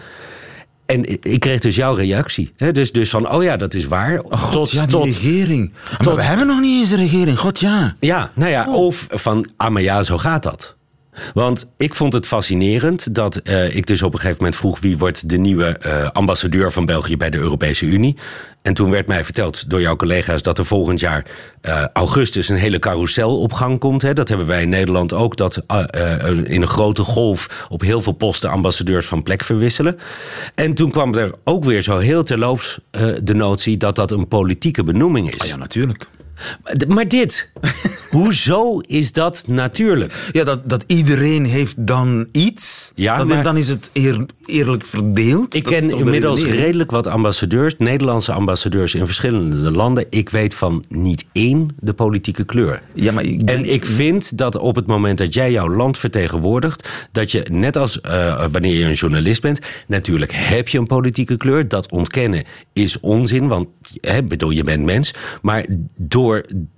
En 0.85 1.23
ik 1.23 1.39
kreeg 1.39 1.59
dus 1.59 1.75
jouw 1.75 1.93
reactie. 1.93 2.51
Hè? 2.57 2.71
Dus, 2.71 2.91
dus 2.91 3.09
van, 3.09 3.31
oh 3.31 3.43
ja, 3.43 3.57
dat 3.57 3.73
is 3.73 3.85
waar. 3.85 4.21
God, 4.29 4.71
ja, 4.71 4.81
die 4.81 4.89
tot, 4.89 5.03
regering. 5.05 5.73
tot- 5.97 6.05
Maar 6.05 6.15
we 6.15 6.21
hebben 6.23 6.47
nog 6.47 6.59
niet 6.59 6.79
eens 6.79 6.91
een 6.91 6.97
regering, 6.97 7.39
god 7.39 7.59
ja. 7.59 7.95
ja, 7.99 8.31
nou 8.35 8.51
ja, 8.51 8.67
of 8.73 9.07
van, 9.09 9.49
ah 9.57 9.71
maar 9.71 9.81
ja, 9.81 10.03
zo 10.03 10.17
gaat 10.17 10.43
dat. 10.43 10.75
Want 11.33 11.67
ik 11.77 11.95
vond 11.95 12.13
het 12.13 12.25
fascinerend 12.25 13.15
dat 13.15 13.35
eh, 13.35 13.75
ik 13.75 13.87
dus 13.87 14.01
op 14.01 14.13
een 14.13 14.19
gegeven 14.19 14.37
moment 14.37 14.55
vroeg... 14.59 14.79
wie 14.79 14.97
wordt 14.97 15.29
de 15.29 15.37
nieuwe 15.37 15.65
eh, 15.65 16.09
ambassadeur 16.11 16.71
van 16.71 16.85
België 16.85 17.17
bij 17.17 17.29
de 17.29 17.37
Europese 17.37 17.85
Unie. 17.85 18.15
En 18.61 18.73
toen 18.73 18.91
werd 18.91 19.07
mij 19.07 19.23
verteld 19.23 19.69
door 19.69 19.81
jouw 19.81 19.95
collega's... 19.95 20.41
dat 20.41 20.57
er 20.57 20.65
volgend 20.65 20.99
jaar 20.99 21.25
eh, 21.61 21.85
augustus 21.93 22.49
een 22.49 22.55
hele 22.55 22.79
carousel 22.79 23.39
op 23.39 23.53
gang 23.53 23.79
komt. 23.79 24.01
Hè. 24.01 24.13
Dat 24.13 24.27
hebben 24.27 24.47
wij 24.47 24.61
in 24.61 24.69
Nederland 24.69 25.13
ook. 25.13 25.37
Dat 25.37 25.61
in 26.43 26.61
een 26.61 26.67
grote 26.67 27.03
golf 27.03 27.65
op 27.69 27.81
heel 27.81 28.01
veel 28.01 28.13
posten 28.13 28.49
ambassadeurs 28.49 29.05
van 29.05 29.23
plek 29.23 29.43
verwisselen. 29.43 29.97
En 30.55 30.73
toen 30.73 30.91
kwam 30.91 31.15
er 31.15 31.31
ook 31.43 31.63
weer 31.63 31.81
zo 31.81 31.97
heel 31.97 32.23
terloops 32.23 32.79
de 33.23 33.33
notie... 33.33 33.77
dat 33.77 33.95
dat 33.95 34.11
een 34.11 34.27
politieke 34.27 34.83
benoeming 34.83 35.33
is. 35.33 35.39
Ah, 35.39 35.47
ja, 35.47 35.55
natuurlijk. 35.55 36.07
Maar- 36.87 37.07
dit, 37.07 37.51
hoezo 38.09 38.79
is 38.79 39.11
dat 39.11 39.43
natuurlijk? 39.47 40.29
Ja, 40.31 40.43
dat, 40.43 40.69
dat 40.69 40.83
iedereen 40.87 41.45
heeft 41.45 41.73
dan 41.77 42.27
iets. 42.31 42.91
Ja, 42.95 43.17
dan, 43.17 43.27
maar- 43.27 43.43
dan 43.43 43.57
is 43.57 43.67
het 43.67 43.89
eer- 43.93 44.25
eerlijk 44.45 44.85
verdeeld. 44.85 45.55
Ik 45.55 45.63
ken 45.63 45.89
inmiddels 45.97 46.43
redelijk 46.43 46.91
wat 46.91 47.07
ambassadeurs, 47.07 47.75
Nederlandse 47.77 48.31
ambassadeurs 48.31 48.95
in 48.95 49.05
verschillende 49.05 49.71
landen. 49.71 50.05
Ik 50.09 50.29
weet 50.29 50.53
van 50.53 50.83
niet 50.89 51.25
één 51.31 51.75
de 51.79 51.93
politieke 51.93 52.43
kleur. 52.45 52.81
Ja, 52.93 53.11
maar 53.11 53.23
ik 53.23 53.41
En 53.41 53.65
ik 53.65 53.85
vind 53.85 54.37
dat 54.37 54.57
op 54.57 54.75
het 54.75 54.85
moment 54.85 55.17
dat 55.17 55.33
jij 55.33 55.51
jouw 55.51 55.69
land 55.69 55.97
vertegenwoordigt, 55.97 56.89
dat 57.11 57.31
je 57.31 57.45
net 57.51 57.77
als 57.77 58.01
eh, 58.01 58.45
wanneer 58.51 58.77
je 58.77 58.83
een 58.85 58.93
journalist 58.93 59.41
bent, 59.41 59.59
natuurlijk 59.87 60.31
heb 60.35 60.67
je 60.67 60.77
een 60.77 60.87
politieke 60.87 61.37
kleur. 61.37 61.67
Dat 61.67 61.91
ontkennen 61.91 62.43
is 62.73 62.99
onzin, 62.99 63.47
want 63.47 63.67
hè, 64.01 64.23
bedoel, 64.23 64.49
je 64.49 64.63
bent 64.63 64.83
mens. 64.83 65.13
Maar 65.41 65.65
door 65.95 66.24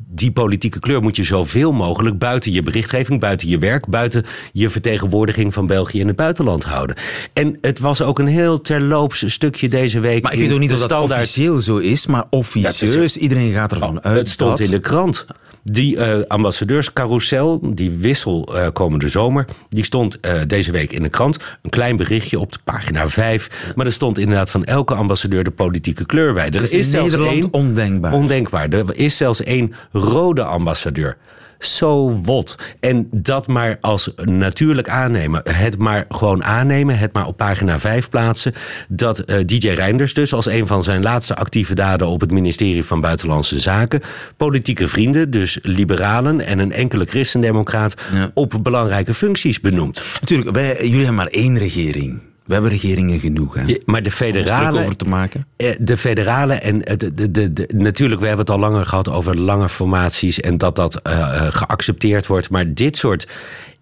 die 0.10 0.32
politieke 0.32 0.80
kleur 0.80 1.02
moet 1.02 1.16
je 1.16 1.24
zoveel 1.24 1.72
mogelijk 1.72 2.18
buiten 2.18 2.52
je 2.52 2.64
berichtgeving, 2.64 3.20
buiten 3.20 3.48
je 3.48 3.58
werk, 3.58 3.88
buiten 3.88 4.26
je 4.54 4.70
vertegenwoordiging 4.70 5.54
van 5.54 5.68
België 5.68 6.00
in 6.00 6.08
het 6.08 6.16
buitenland 6.16 6.64
houden. 6.64 6.96
En 7.34 7.58
het 7.62 7.80
was 7.80 8.02
ook 8.02 8.20
een 8.20 8.28
heel 8.28 8.62
terloops 8.62 9.24
stukje 9.34 9.70
deze 9.70 10.00
week. 10.00 10.24
Maar 10.24 10.34
ik 10.34 10.40
weet 10.40 10.52
ook 10.52 10.60
niet 10.60 10.72
of 10.74 10.80
dat 10.80 10.90
standaard- 10.90 11.22
officieel 11.22 11.60
zo 11.60 11.78
is, 11.78 12.06
maar 12.06 12.26
officieus, 12.30 13.18
iedereen 13.18 13.52
gaat 13.54 13.72
ervan 13.72 14.04
uit 14.04 14.18
het 14.18 14.30
stond 14.30 14.58
dat- 14.58 14.60
in 14.60 14.72
de 14.72 14.80
krant. 14.80 15.26
Die 15.72 15.98
eh 15.98 16.20
ambassadeurscarousel, 16.28 17.60
die 17.74 17.92
wissel 17.92 18.56
eh, 18.56 18.68
komende 18.74 19.08
zomer, 19.08 19.46
die 19.70 19.84
stond 19.84 20.20
eh, 20.20 20.42
deze 20.48 20.72
week 20.72 20.92
in 20.92 21.04
de 21.04 21.10
krant. 21.10 21.38
Een 21.62 21.70
klein 21.70 21.96
berichtje 21.96 22.40
op 22.40 22.52
de 22.52 22.60
pagina 22.64 23.08
5. 23.08 23.72
Maar 23.76 23.86
er 23.86 23.92
stond 23.94 24.18
inderdaad 24.18 24.50
van 24.50 24.64
elke 24.64 24.94
ambassadeur 24.94 25.44
de 25.44 25.52
politieke 25.52 26.06
kleur 26.06 26.34
bij. 26.34 26.46
Er 26.46 26.52
Dat 26.52 26.62
is 26.62 26.74
in 26.74 26.84
zelfs 26.84 27.12
Nederland 27.12 27.36
één- 27.44 27.54
ondenkbaar. 27.54 28.14
Ondenkbaar. 28.14 28.70
Er 28.70 28.86
is 28.98 29.18
zelfs 29.18 29.44
één 29.44 29.74
rode 29.92 30.44
ambassadeur. 30.44 31.18
Zo 31.60 32.20
wat. 32.22 32.56
En 32.80 33.08
dat 33.12 33.48
maar 33.48 33.78
als 33.82 34.12
natuurlijk 34.16 34.90
aannemen. 34.90 35.42
Het 35.44 35.78
maar 35.78 36.06
gewoon 36.10 36.44
aannemen. 36.44 36.98
Het 36.98 37.14
maar 37.14 37.28
op 37.28 37.38
pagina 37.38 37.80
5 37.80 38.10
plaatsen. 38.10 38.54
Dat 38.88 39.20
eh, 39.20 39.46
DJ 39.46 39.70
Reinders 39.70 40.14
dus 40.14 40.34
als 40.34 40.46
een 40.46 40.68
van 40.68 40.84
zijn 40.84 41.02
laatste 41.02 41.36
actieve 41.36 41.76
daden 41.76 42.08
op 42.08 42.22
het 42.22 42.32
ministerie 42.32 42.84
van 42.84 43.02
Buitenlandse 43.02 43.60
Zaken. 43.60 44.02
Politieke 44.38 44.88
vrienden, 44.88 45.32
dus 45.32 45.60
liberalen 45.62 46.42
en 46.42 46.60
een 46.60 46.72
enkele 46.72 47.06
christendemocraat. 47.06 47.96
Ja. 48.14 48.32
op 48.34 48.60
belangrijke 48.62 49.14
functies 49.14 49.60
benoemt. 49.60 50.02
Natuurlijk, 50.20 50.52
wij, 50.52 50.76
jullie 50.76 50.96
hebben 50.96 51.16
maar 51.16 51.28
één 51.28 51.58
regering. 51.58 52.20
We 52.48 52.54
hebben 52.54 52.72
regeringen 52.72 53.20
genoeg, 53.20 53.54
hè. 53.56 53.62
Ja, 53.66 53.78
Maar 53.86 54.04
de 54.04 54.12
federale 54.12 54.80
over 54.82 54.96
te 54.96 55.06
maken. 55.08 55.46
Eh, 55.56 55.70
De 55.80 55.98
federale 55.98 56.54
en 56.54 56.84
eh, 56.86 56.98
de, 56.98 57.14
de, 57.14 57.32
de, 57.32 57.54
de- 57.54 57.70
natuurlijk, 57.76 58.22
we 58.22 58.28
hebben 58.28 58.46
het 58.46 58.56
al 58.56 58.62
langer 58.62 58.86
gehad 58.86 59.10
over 59.10 59.38
lange 59.38 59.70
formaties 59.70 60.40
en 60.40 60.58
dat 60.58 60.76
dat 60.76 61.02
eh, 61.02 61.48
geaccepteerd 61.50 62.28
wordt. 62.28 62.50
Maar 62.50 62.74
dit 62.74 62.98
soort, 62.98 63.28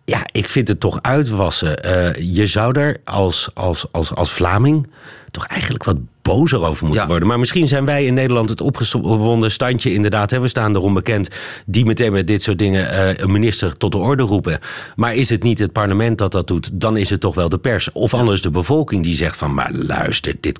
ja, 0.06 0.26
ik 0.32 0.48
vind 0.48 0.68
het 0.68 0.80
toch 0.80 1.00
uitwassen. 1.02 1.84
Eh, 1.84 2.34
je 2.34 2.46
zou 2.46 2.80
er 2.80 2.98
als, 3.04 3.50
als, 3.54 3.86
als, 3.92 4.14
als 4.14 4.32
Vlaming 4.32 4.88
toch 5.32 5.46
eigenlijk 5.46 5.84
wat 5.84 5.98
bozer 6.22 6.64
over 6.64 6.86
moeten 6.86 7.04
Ja. 7.04 7.10
worden. 7.10 7.28
Maar 7.28 7.40
misschien 7.40 7.68
zijn 7.68 7.86
wij 7.86 8.06
in 8.06 8.14
Nederland 8.14 8.50
het 8.50 8.62
opgewonden 8.62 9.52
standje 9.52 9.94
inderdaad. 9.94 10.32
Hè, 10.32 10.40
we 10.40 10.48
staan 10.48 10.76
erom 10.76 10.94
bekend 10.94 11.30
die 11.66 11.86
meteen 11.86 12.12
met 12.12 12.28
dit 12.28 12.44
soort 12.44 12.58
dingen 12.58 12.90
eh, 12.90 13.18
een 13.24 13.32
minister 13.32 13.78
tot 13.78 13.92
de 13.92 13.98
orde 13.98 14.24
roepen. 14.24 14.60
Maar 14.96 15.16
is 15.16 15.30
het 15.30 15.44
niet 15.44 15.60
het 15.60 15.72
parlement 15.72 16.18
dat 16.18 16.32
dat 16.32 16.48
doet, 16.48 16.70
dan 16.74 16.98
is 16.98 17.10
het 17.10 17.20
toch 17.22 17.36
wel 17.36 17.50
de 17.50 17.58
pers. 17.58 17.92
Of 17.92 18.14
anders 18.14 18.42
de 18.42 18.50
bevolking 18.52 19.04
die 19.04 19.16
zegt 19.16 19.38
van, 19.38 19.54
maar 19.54 19.72
luister, 19.74 20.36
dit 20.40 20.60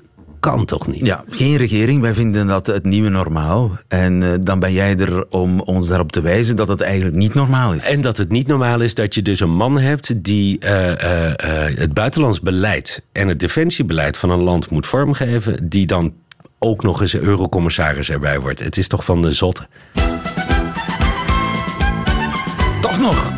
kan 0.50 0.64
toch 0.64 0.86
niet? 0.86 1.06
Ja, 1.06 1.24
geen 1.30 1.56
regering. 1.56 2.00
Wij 2.00 2.14
vinden 2.14 2.46
dat 2.46 2.66
het 2.66 2.84
nieuwe 2.84 3.08
normaal. 3.08 3.70
En 3.88 4.22
eh, 4.22 4.30
dan 4.40 4.58
ben 4.58 4.72
jij 4.72 4.96
er 4.96 5.26
om 5.30 5.60
ons 5.60 5.88
daarop 5.88 6.12
te 6.12 6.20
wijzen 6.20 6.56
dat 6.56 6.68
het 6.68 6.80
eigenlijk 6.80 7.16
niet 7.16 7.34
normaal 7.34 7.72
is. 7.72 7.84
En 7.84 8.00
dat 8.00 8.16
het 8.16 8.28
niet 8.28 8.46
normaal 8.46 8.80
is 8.80 8.94
dat 8.94 9.14
je 9.14 9.22
dus 9.22 9.40
een 9.40 9.54
man 9.54 9.78
hebt 9.78 10.24
die 10.24 10.58
eh, 10.58 10.92
eh, 11.02 11.68
eh, 11.68 11.78
het 11.78 11.94
buitenlands 11.94 12.40
beleid 12.40 13.02
en 13.12 13.28
het 13.28 13.40
defensiebeleid 13.40 14.16
van 14.16 14.30
een 14.30 14.42
land 14.42 14.70
moet 14.70 14.86
vormgeven, 14.86 15.68
die 15.68 15.86
dan 15.86 16.14
ook 16.58 16.82
nog 16.82 17.00
eens 17.00 17.14
eurocommissaris 17.14 18.10
erbij 18.10 18.40
wordt. 18.40 18.64
Het 18.64 18.76
is 18.76 18.88
toch 18.88 19.04
van 19.04 19.22
de 19.22 19.32
zotte. 19.32 19.66
Toch 22.80 22.98
nog. 22.98 23.32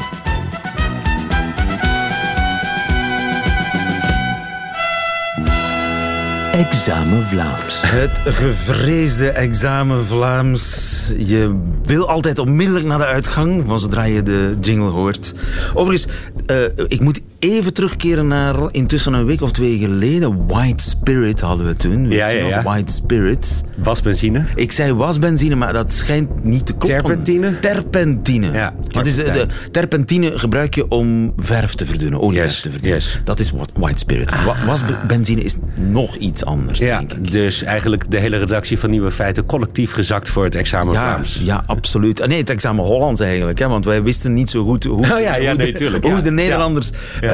Examen 6.59 7.27
Vlaams. 7.27 7.83
Het 7.87 8.21
gevreesde 8.25 9.29
examen 9.31 10.05
Vlaams. 10.07 10.87
Je 11.19 11.59
wil 11.85 12.09
altijd 12.09 12.39
onmiddellijk 12.39 12.87
naar 12.87 12.99
de 12.99 13.05
uitgang, 13.07 13.63
van 13.67 13.81
zodra 13.81 14.03
je 14.03 14.23
de 14.23 14.55
jingle 14.61 14.89
hoort. 14.91 15.33
Overigens, 15.75 16.13
uh, 16.51 16.63
ik 16.89 17.01
moet 17.01 17.21
even 17.39 17.75
terugkeren 17.75 18.27
naar 18.27 18.55
intussen 18.71 19.13
een 19.13 19.25
week 19.27 19.41
of 19.41 19.53
twee 19.53 19.79
geleden. 19.79 20.47
White 20.47 20.85
Spirit 20.89 21.41
hadden 21.41 21.67
we 21.67 21.75
toen. 21.75 22.11
Ja, 22.11 22.29
ja, 22.29 22.47
ja. 22.47 22.63
White 22.63 22.93
Spirit. 22.93 23.63
Wasbenzine? 23.77 24.45
Ik 24.55 24.73
zei 24.73 24.93
wasbenzine, 24.93 25.55
maar 25.55 25.73
dat 25.73 25.95
schijnt 25.95 26.45
niet 26.45 26.67
te 26.67 26.73
kloppen. 26.73 27.05
Terpentine? 27.05 27.59
Terpentine. 27.59 28.53
Ja, 28.53 28.75
Dat 28.89 29.07
is 29.07 29.15
de, 29.15 29.23
de, 29.23 29.47
terpentine 29.71 30.39
gebruik 30.39 30.75
je 30.75 30.89
om 30.89 31.33
verf 31.37 31.75
te 31.75 31.87
verdunnen, 31.87 32.21
olieverf 32.21 32.51
Yes, 32.53 32.61
te 32.61 32.71
verdunnen. 32.71 32.99
yes. 32.99 33.21
Dat 33.25 33.41
is 33.41 33.51
what, 33.51 33.71
white 33.75 33.99
spirit. 33.99 34.45
Wa- 34.45 34.67
Wasbenzine 34.67 35.43
is 35.43 35.57
nog 35.75 36.17
iets 36.17 36.45
anders, 36.49 36.79
Ja, 36.79 36.99
denk 36.99 37.13
ik. 37.13 37.33
dus 37.33 37.63
eigenlijk 37.63 38.11
de 38.11 38.19
hele 38.19 38.37
redactie 38.39 38.79
van 38.79 38.91
Nieuwe 38.91 39.11
Feiten 39.11 39.47
collectief 39.47 39.93
gezakt 39.93 40.29
voor 40.31 40.45
het 40.45 40.55
examen 40.55 40.93
Ja, 40.93 41.01
Vlaams. 41.13 41.41
ja, 41.45 41.63
absoluut. 41.67 42.27
Nee, 42.27 42.39
het 42.39 42.51
examen 42.51 42.85
Hollands 42.85 43.21
eigenlijk. 43.21 43.59
Hè, 43.59 43.69
want 43.69 43.85
wij 43.85 44.03
wisten 44.03 44.33
niet 44.33 44.51
zo 44.51 44.65
goed 44.65 44.85
hoe, 44.85 44.99
Oh 45.03 45.07
ja, 45.07 45.19
ja, 45.19 45.49
hoe, 45.49 45.57
nee, 45.59 45.73
de, 45.73 45.79
tuurlijk, 45.79 46.05
hoe 46.05 46.21
de 46.23 46.31
Nederlanders 46.31 46.91
eh, 47.21 47.31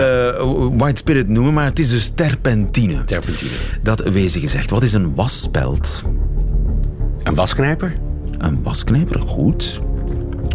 white 0.77 0.96
spirit 1.00 1.29
noemen. 1.29 1.55
Maar 1.55 1.64
het 1.64 1.79
is 1.79 1.88
dus 1.88 2.12
terpentine. 2.14 3.05
Terpentine. 3.05 3.50
Dat 3.83 4.00
wezen 4.03 4.40
gezegd. 4.40 4.70
Wat 4.70 4.83
is 4.83 4.92
een 4.92 5.14
wasspeld? 5.14 6.05
Een 7.22 7.35
wasknijper? 7.35 7.94
Een 8.38 8.62
wasknijper, 8.62 9.20
goed. 9.20 9.81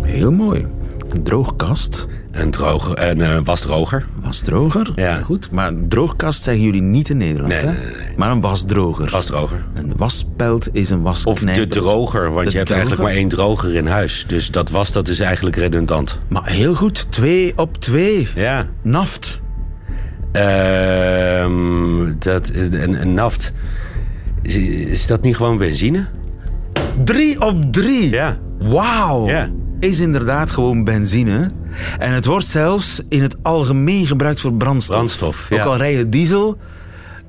Heel 0.02 0.32
mooi. 0.32 0.66
Een 1.10 1.24
droogkast. 1.24 2.08
Een, 2.32 2.52
droger, 2.52 3.10
een 3.10 3.22
eh, 3.22 3.38
wasdroger? 3.44 4.06
Wasdroger. 4.24 4.92
Ja. 4.96 5.16
Goed. 5.22 5.52
Maar 5.52 5.72
droogkast 5.88 6.44
zeggen 6.44 6.64
jullie 6.64 6.82
niet 6.82 7.10
in 7.10 7.18
Nederland, 7.18 7.48
Nee, 7.54 7.60
hè? 7.60 7.66
nee, 7.72 7.86
nee. 7.96 8.08
Maar 8.18 8.32
een 8.32 8.42
wasdroger. 8.42 9.10
Wasdroger. 9.10 9.64
Een 9.74 9.94
waspeld 9.98 10.70
is 10.72 10.90
een 10.90 10.98
Of 10.98 11.04
wasknijper. 11.24 11.70
de 11.70 11.80
droger, 11.80 12.32
want 12.32 12.46
De 12.46 12.52
je 12.52 12.58
hebt 12.58 12.68
droger? 12.70 12.76
eigenlijk 12.76 13.02
maar 13.02 13.12
één 13.12 13.28
droger 13.30 13.76
in 13.76 13.88
huis. 13.88 14.26
Dus 14.28 14.52
dat 14.52 14.70
was, 14.70 14.92
dat 14.92 15.08
is 15.08 15.20
eigenlijk 15.20 15.56
redundant. 15.56 16.20
Maar 16.28 16.48
heel 16.50 16.74
goed. 16.76 17.12
Twee 17.12 17.54
op 17.56 17.78
twee. 17.78 18.28
Ja. 18.36 18.66
Naft. 18.82 19.42
Ehm 20.32 22.14
dat, 22.20 22.52
een, 22.54 23.02
een 23.02 23.14
naft. 23.14 23.52
Is, 24.42 24.56
is 24.56 25.08
dat 25.08 25.22
niet 25.22 25.36
gewoon 25.36 25.58
benzine? 25.58 26.06
Drie 27.04 27.42
op 27.42 27.74
drie. 27.74 28.10
Ja. 28.10 28.38
Wauw. 28.60 29.28
Ja. 29.28 29.50
Is 29.80 30.00
inderdaad 30.00 30.52
gewoon 30.52 30.84
benzine. 30.84 31.52
En 32.00 32.14
het 32.14 32.26
wordt 32.26 32.46
zelfs 32.46 33.02
in 33.10 33.22
het 33.22 33.36
algemeen 33.42 34.08
gebruikt 34.08 34.40
voor 34.40 34.54
brandstof. 34.54 34.96
Brandstof, 34.96 35.52
Ook 35.52 35.60
al 35.60 35.78
rij 35.78 35.94
je 35.94 36.10
diesel, 36.10 36.58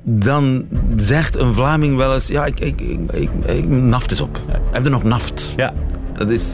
dan 0.03 0.67
zegt 0.95 1.35
een 1.37 1.53
Vlaming 1.53 1.95
wel 1.95 2.13
eens... 2.13 2.27
Ja, 2.27 2.45
ik, 2.45 2.59
ik, 2.59 2.81
ik, 3.11 3.29
ik, 3.45 3.67
naft 3.67 4.11
is 4.11 4.21
op. 4.21 4.39
Heb 4.71 4.83
je 4.83 4.89
nog 4.89 5.03
naft? 5.03 5.53
Ja. 5.55 5.73
Dat 6.17 6.29
is... 6.29 6.53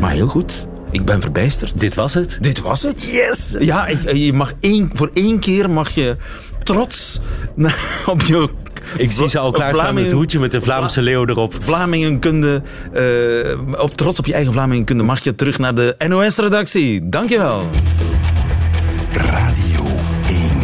Maar 0.00 0.10
heel 0.10 0.28
goed. 0.28 0.66
Ik 0.90 1.04
ben 1.04 1.20
verbijsterd. 1.20 1.80
Dit 1.80 1.94
was 1.94 2.14
het? 2.14 2.38
Dit 2.40 2.60
was 2.60 2.82
het. 2.82 3.04
Yes! 3.04 3.54
Ja, 3.58 3.88
je 4.12 4.32
mag 4.32 4.52
één, 4.60 4.90
voor 4.92 5.10
één 5.12 5.38
keer 5.38 5.70
mag 5.70 5.90
je 5.90 6.16
trots 6.62 7.20
op 8.06 8.22
je... 8.22 8.48
Ik 8.96 9.12
zie 9.12 9.28
ze 9.28 9.38
al 9.38 9.50
klaarstaan 9.50 9.94
met 9.94 10.04
het 10.04 10.12
hoedje 10.12 10.38
met 10.38 10.50
de 10.50 10.60
Vlaamse 10.60 11.02
leeuw 11.02 11.26
erop. 11.26 11.54
Vlamingenkunde, 11.58 12.62
eh, 12.92 13.80
op 13.82 13.96
trots 13.96 14.18
op 14.18 14.26
je 14.26 14.34
eigen 14.34 14.52
Vlamingenkunde 14.52 15.02
mag 15.02 15.24
je 15.24 15.34
terug 15.34 15.58
naar 15.58 15.74
de 15.74 15.94
NOS-redactie. 16.08 17.08
Dankjewel. 17.08 17.66
Radio 19.12 19.84
1. 20.28 20.58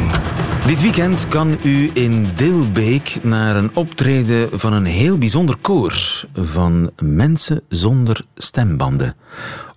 Dit 0.66 0.82
weekend 0.82 1.28
kan 1.28 1.58
u 1.62 1.90
in 1.92 2.28
Dilbeek 2.36 3.18
naar 3.22 3.56
een 3.56 3.70
optreden 3.74 4.48
van 4.52 4.72
een 4.72 4.84
heel 4.84 5.18
bijzonder 5.18 5.56
koor 5.60 6.24
van 6.34 6.90
mensen 7.02 7.62
zonder 7.68 8.24
stembanden. 8.36 9.16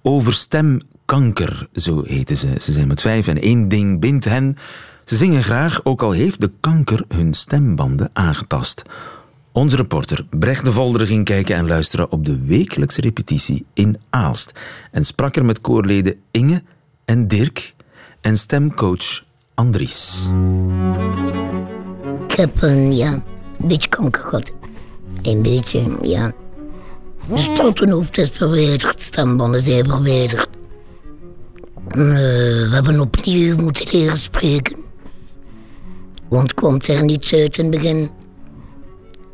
Over 0.02 0.34
stemkanker, 0.34 1.68
zo 1.74 2.04
heten 2.06 2.38
ze. 2.38 2.56
Ze 2.62 2.72
zijn 2.72 2.88
met 2.88 3.02
vijf 3.02 3.28
en 3.28 3.42
één 3.42 3.68
ding 3.68 4.00
bindt 4.00 4.26
hen. 4.26 4.58
Ze 5.06 5.16
zingen 5.16 5.44
graag, 5.44 5.86
ook 5.86 6.02
al 6.02 6.12
heeft 6.12 6.42
de 6.42 6.52
kanker 6.60 7.06
hun 7.08 7.34
stembanden 7.34 8.10
aangetast. 8.14 8.84
Onze 9.52 9.76
reporter 9.76 10.26
Brecht 10.30 10.66
de 10.66 10.72
Volder 10.72 11.08
ging 11.08 11.26
kijken 11.26 11.56
en 11.56 11.68
luisteren 11.68 12.12
op 12.12 12.26
de 12.26 12.40
wekelijkse 12.46 13.02
repetitie 13.02 13.66
in 13.74 14.00
Aalst. 14.10 14.52
En 14.92 15.06
sprak 15.06 15.36
er 15.36 15.46
met 15.46 15.62
koorleden 15.62 16.16
Inge 16.32 16.64
en 17.06 17.28
Dirk 17.28 17.74
en 18.22 18.38
stemcoach 18.38 19.24
Andries. 19.54 20.30
Ik 22.28 22.36
heb 22.36 22.62
een, 22.62 22.96
ja, 22.96 23.24
beetje 23.58 23.90
kanker 23.90 24.22
gehad. 24.22 24.52
Een 25.22 25.42
beetje, 25.42 25.98
ja. 26.02 26.34
De 27.28 27.38
stotenhoofd 27.54 28.18
is 28.18 28.30
verwijderd, 28.30 29.02
stembanden 29.02 29.64
zijn 29.64 29.86
verwijderd. 29.86 30.50
Eh, 31.88 31.98
we 31.98 32.70
hebben 32.72 33.00
opnieuw 33.00 33.56
moeten 33.56 33.88
leren 33.92 34.18
spreken. 34.18 34.76
Want 36.34 36.54
komt 36.54 36.88
er 36.88 37.04
niets 37.04 37.34
uit 37.34 37.58
in 37.58 37.66
het 37.66 37.74
begin. 37.74 38.10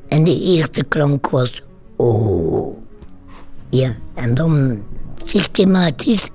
En 0.07 0.23
de 0.23 0.39
eerste 0.39 0.83
klank 0.83 1.29
was 1.29 1.63
oh. 1.95 2.77
Ja, 3.69 3.95
en 4.13 4.33
dan 4.33 4.83
systematisch 5.23 6.29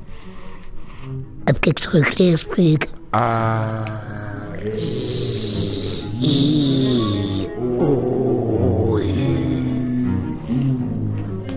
heb 1.44 1.64
ik 1.64 1.78
terug 1.78 2.18
leren 2.18 2.38
spreken. 2.38 2.90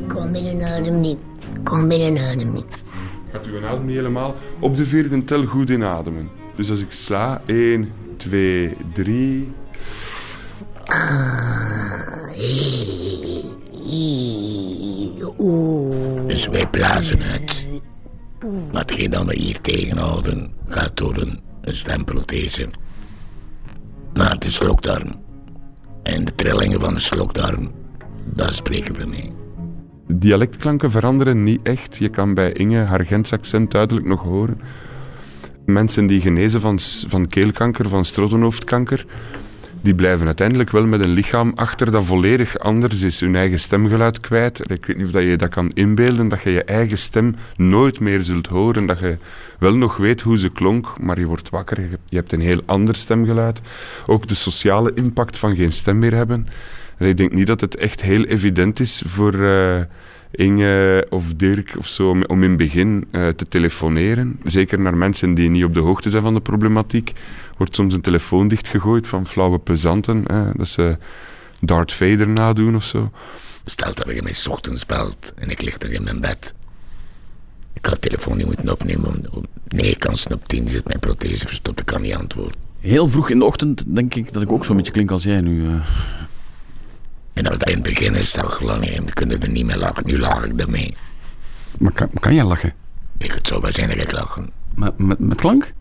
Kom 0.07 0.31
binnen 0.31 0.67
adem 0.67 0.99
niet. 0.99 1.17
Kom 1.63 1.87
binnen 1.87 2.27
adem 2.27 2.53
niet. 2.53 2.65
Gaat 3.31 3.45
uw 3.45 3.65
adem 3.65 3.85
niet 3.85 3.95
helemaal 3.95 4.35
op 4.59 4.75
de 4.75 4.85
vierde 4.85 5.23
tel 5.23 5.45
goed 5.45 5.69
inademen. 5.69 6.29
Dus 6.55 6.69
als 6.69 6.81
ik 6.81 6.91
sla, 6.91 7.41
1, 7.45 7.91
2, 8.17 8.77
3. 8.93 9.51
Dus 16.27 16.47
wij 16.47 16.67
blazen 16.67 17.19
het. 17.21 17.67
Maar 18.71 18.81
hetgeen 18.81 19.11
dat 19.11 19.25
we 19.25 19.35
hier 19.39 19.61
tegenhouden 19.61 20.51
gaat 20.67 20.97
door 20.97 21.17
een, 21.17 21.39
een 21.61 21.75
stemprothese 21.75 22.67
naar 24.13 24.39
de 24.39 24.51
slokdarm. 24.51 25.11
En 26.03 26.25
de 26.25 26.35
trillingen 26.35 26.79
van 26.79 26.93
de 26.93 26.99
slokdarm, 26.99 27.71
daar 28.25 28.53
spreken 28.53 28.95
we 28.95 29.05
mee. 29.05 29.31
Dialectklanken 30.07 30.91
veranderen 30.91 31.43
niet 31.43 31.59
echt. 31.63 31.97
Je 31.97 32.09
kan 32.09 32.33
bij 32.33 32.51
Inge 32.51 32.79
haar 32.79 33.05
Gents 33.05 33.33
accent 33.33 33.71
duidelijk 33.71 34.05
nog 34.05 34.21
horen. 34.21 34.61
Mensen 35.67 36.07
die 36.07 36.21
genezen 36.21 36.61
van, 36.61 36.79
van 37.07 37.27
keelkanker, 37.27 37.89
van 37.89 38.05
strotenhoofdkanker, 38.05 39.05
die 39.81 39.95
blijven 39.95 40.25
uiteindelijk 40.25 40.71
wel 40.71 40.85
met 40.85 40.99
een 40.99 41.09
lichaam 41.09 41.51
achter 41.55 41.91
dat 41.91 42.05
volledig 42.05 42.59
anders 42.59 43.01
is. 43.01 43.19
Hun 43.19 43.35
eigen 43.35 43.59
stemgeluid 43.59 44.19
kwijt. 44.19 44.71
Ik 44.71 44.85
weet 44.85 44.97
niet 44.97 45.05
of 45.05 45.11
dat 45.11 45.23
je 45.23 45.35
dat 45.35 45.49
kan 45.49 45.71
inbeelden, 45.73 46.27
dat 46.27 46.41
je 46.41 46.49
je 46.49 46.63
eigen 46.63 46.97
stem 46.97 47.35
nooit 47.55 47.99
meer 47.99 48.21
zult 48.21 48.47
horen. 48.47 48.85
Dat 48.85 48.99
je 48.99 49.17
wel 49.59 49.75
nog 49.75 49.97
weet 49.97 50.21
hoe 50.21 50.37
ze 50.37 50.49
klonk, 50.49 50.99
maar 50.99 51.19
je 51.19 51.25
wordt 51.25 51.49
wakker. 51.49 51.81
Je, 52.09 52.15
hebt 52.15 52.31
een 52.31 52.41
heel 52.41 52.61
ander 52.65 52.95
stemgeluid. 52.95 53.61
Ook 54.05 54.27
de 54.27 54.35
sociale 54.35 54.91
impact 54.93 55.37
van 55.37 55.55
geen 55.55 55.73
stem 55.73 55.99
meer 55.99 56.13
hebben. 56.13 56.47
En 56.97 57.07
ik 57.07 57.17
denk 57.17 57.31
niet 57.31 57.47
dat 57.47 57.61
het 57.61 57.75
echt 57.75 58.01
heel 58.01 58.23
evident 58.23 58.79
is 58.79 59.01
voor 59.05 59.33
eh, 59.33 59.81
Inge 60.31 61.05
of 61.09 61.33
Dirk 61.33 61.73
of 61.77 61.87
zo 61.87 62.09
om, 62.09 62.23
om 62.23 62.43
in 62.43 62.49
het 62.49 62.57
begin 62.57 63.05
eh, 63.11 63.27
te 63.27 63.47
telefoneren. 63.47 64.39
Zeker 64.43 64.79
naar 64.79 64.97
mensen 64.97 65.33
die 65.33 65.49
niet 65.49 65.63
op 65.63 65.73
de 65.73 65.79
hoogte 65.79 66.09
zijn 66.09 66.23
van 66.23 66.33
de 66.33 66.41
problematiek. 66.41 67.11
Wordt 67.57 67.75
soms 67.75 67.93
een 67.93 68.01
telefoon 68.01 68.47
dichtgegooid 68.47 69.07
van 69.07 69.27
flauwe 69.27 69.59
pesanten. 69.59 70.23
dat 70.55 70.67
ze 70.67 70.97
Darth 71.61 71.93
Vader 71.93 72.27
nadoen 72.29 72.75
of 72.75 72.83
zo. 72.83 73.11
Stel 73.65 73.93
dat 73.93 74.15
je 74.15 74.21
mij 74.23 74.33
's 74.33 74.47
ochtends 74.47 74.85
belt 74.85 75.33
en 75.35 75.49
ik 75.49 75.61
lig 75.61 75.79
nog 75.79 75.89
in 75.89 76.03
mijn 76.03 76.21
bed. 76.21 76.55
Ik 77.73 77.85
had 77.85 77.93
de 77.93 78.09
telefoon 78.09 78.37
niet 78.37 78.45
moeten 78.45 78.71
opnemen. 78.71 79.05
Om, 79.07 79.15
om, 79.31 79.43
nee, 79.67 79.95
kans 79.95 80.27
op 80.27 80.47
10 80.47 80.69
zit 80.69 80.87
mijn 80.87 80.99
prothese 80.99 81.47
verstopt, 81.47 81.79
ik 81.79 81.85
kan 81.85 82.01
niet 82.01 82.13
antwoorden. 82.15 82.55
Heel 82.79 83.07
vroeg 83.09 83.29
in 83.29 83.39
de 83.39 83.45
ochtend 83.45 83.83
denk 83.95 84.15
ik 84.15 84.33
dat 84.33 84.41
ik 84.41 84.51
ook 84.51 84.65
zo'n 84.65 84.75
beetje 84.75 84.91
klink 84.91 85.11
als 85.11 85.23
jij 85.23 85.41
nu. 85.41 85.67
eh. 85.67 85.87
En 87.37 87.47
als 87.47 87.57
dat 87.57 87.67
in 87.67 87.73
het 87.73 87.83
begin 87.83 88.15
is, 88.15 88.33
en 88.33 89.03
dan 89.03 89.13
kunnen 89.13 89.41
er 89.41 89.49
niet 89.49 89.65
meer 89.65 89.77
lachen. 89.77 90.05
Nu 90.05 90.19
lach 90.19 90.45
ik 90.45 90.59
ermee. 90.59 90.95
Maar 91.79 91.91
kan, 91.91 92.09
kan 92.19 92.33
jij 92.33 92.43
lachen? 92.43 92.73
Ik, 93.17 93.31
het 93.31 93.47
dat 93.47 93.77
ik 93.77 94.11
lachen. 94.11 94.49
Maar 94.75 94.91
met, 94.97 95.19
met 95.19 95.37
klank? 95.37 95.73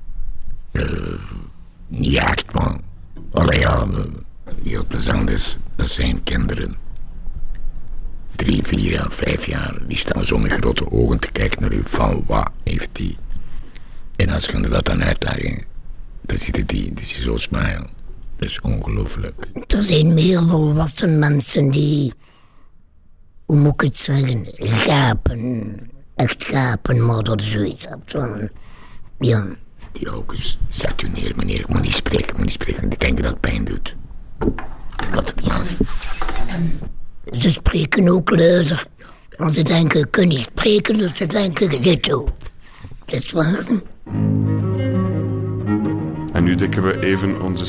Niet 1.89 2.17
echt, 2.17 2.53
man. 2.53 2.81
Allee, 3.33 3.59
ja, 3.59 3.81
eh, 3.81 3.99
heel 4.65 4.85
plezant 4.87 5.31
is. 5.31 5.59
Dat 5.75 5.89
zijn 5.89 6.23
kinderen. 6.23 6.77
Drie, 8.35 8.63
vier 8.63 8.91
jaar, 8.91 9.11
vijf 9.11 9.47
jaar. 9.47 9.79
Die 9.87 9.99
staan 9.99 10.23
zo 10.23 10.39
met 10.39 10.53
grote 10.53 10.91
ogen 10.91 11.19
te 11.19 11.31
kijken 11.33 11.61
naar 11.61 11.73
u. 11.73 11.83
Van 11.85 12.25
wat 12.27 12.51
heeft 12.65 12.89
die? 12.93 13.17
En 14.17 14.29
als 14.29 14.45
je 14.45 14.61
dat 14.61 14.85
dan 14.85 15.03
uitleggen, 15.03 15.63
dan 16.21 16.37
ziet 16.37 16.57
het 16.57 16.69
die, 16.69 16.95
die 16.95 17.05
zo 17.05 17.37
smile. 17.37 17.87
Dat 18.37 18.49
is 18.49 18.61
ongelooflijk. 18.61 19.47
Er 19.67 19.83
zijn 19.83 20.15
meer 20.15 20.47
volwassen 20.47 21.19
mensen 21.19 21.71
die, 21.71 22.13
hoe 23.45 23.57
moet 23.57 23.75
ik 23.75 23.81
het 23.81 23.97
zeggen, 23.97 24.47
gapen. 24.59 25.77
Echt 26.15 26.45
gapen, 26.45 27.07
maar 27.07 27.23
dat 27.23 27.41
is 27.41 27.51
zoiets 27.51 27.87
van, 28.07 28.51
ja. 29.19 29.47
Die 29.93 30.11
ook 30.11 30.33
eens, 30.33 30.59
zet 30.69 31.03
u 31.03 31.09
neer, 31.09 31.33
meneer. 31.37 31.61
Ik 31.61 31.69
moet 31.69 31.83
niet 31.83 31.95
spreken, 31.95 32.29
ik 32.29 32.37
moet 32.37 32.45
niet 32.45 32.53
spreken. 32.53 32.91
Ik 32.91 33.01
denk 33.01 33.23
dat 33.23 33.31
het 33.31 33.41
pijn 33.41 33.65
doet. 33.65 33.97
Ik 34.97 35.15
had 35.15 35.27
het 35.27 35.37
niet 35.37 35.51
af. 35.51 35.79
Ze 37.39 37.53
spreken 37.53 38.09
ook 38.09 38.31
luider. 38.31 38.87
Want 39.37 39.55
ze 39.55 39.63
denken, 39.63 40.01
ik 40.01 40.11
kan 40.11 40.29
niet 40.29 40.41
spreken, 40.41 40.97
dus 40.97 41.17
ze 41.17 41.27
denken, 41.27 41.83
dit 41.83 42.13
ook. 42.13 42.29
Dat 43.05 43.25
is 43.25 43.33
waar. 43.33 43.67
En 46.33 46.45
nu 46.45 46.55
dekken 46.55 46.83
we 46.83 47.01
even 47.01 47.43
onze 47.43 47.67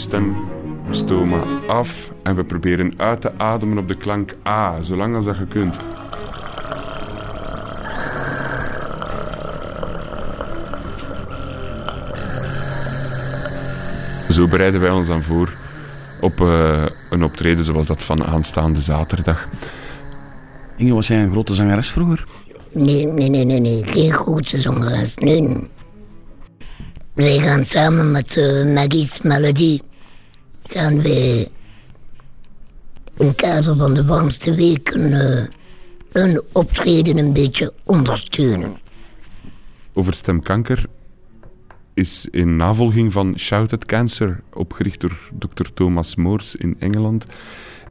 stemstoma 0.92 1.44
af 1.68 2.12
en 2.24 2.36
we 2.36 2.44
proberen 2.44 2.94
uit 2.98 3.22
te 3.22 3.32
ademen 3.38 3.78
op 3.78 3.88
de 3.88 3.96
klank 3.96 4.36
A, 4.48 4.82
zolang 4.82 5.16
als 5.16 5.26
dat 5.26 5.38
je 5.38 5.46
kunt. 5.46 5.78
Zo 14.30 14.48
bereiden 14.48 14.82
wij 14.82 14.90
ons 14.90 15.08
dan 15.08 15.22
voor 15.22 15.50
op 16.22 16.42
eh, 16.42 16.86
een 17.10 17.24
optreden 17.24 17.66
zoals 17.66 17.88
dat 17.88 18.04
van 18.04 18.26
aanstaande 18.26 18.82
zaterdag. 18.82 19.48
Inge, 20.76 20.94
was 20.94 21.08
jij 21.08 21.24
een 21.24 21.32
grote 21.32 21.54
zangeres 21.54 21.90
vroeger? 21.90 22.26
Nee, 22.72 23.06
nee, 23.06 23.30
nee, 23.30 23.46
nee, 23.46 23.60
nee. 23.60 23.84
geen 23.86 24.12
grote 24.12 24.62
zangeres. 24.62 25.16
Nee. 25.16 25.70
Wij 27.14 27.40
gaan 27.40 27.66
samen 27.66 28.12
met 28.12 28.36
uh, 28.36 28.74
Maggie's 28.74 29.22
Melody 29.22 29.80
gaan 30.68 31.02
wij 31.02 31.48
in 33.18 33.36
kader 33.36 33.76
van 33.76 33.94
de 33.94 34.06
warmste 34.06 34.56
weken 34.56 35.12
uh, 35.12 35.44
een 36.12 36.42
optreden 36.54 37.18
een 37.18 37.34
beetje 37.34 37.74
ondersteunen. 37.84 38.78
Over 39.94 40.14
stemkanker 40.14 40.86
is 41.94 42.28
in 42.32 42.56
navolging 42.56 43.14
van 43.14 43.38
Shout 43.38 43.74
at 43.74 43.86
Cancer, 43.86 44.40
opgericht 44.54 45.02
door 45.02 45.32
Dr. 45.40 45.66
Thomas 45.74 46.16
Moors 46.16 46.56
in 46.56 46.76
Engeland, 46.80 47.26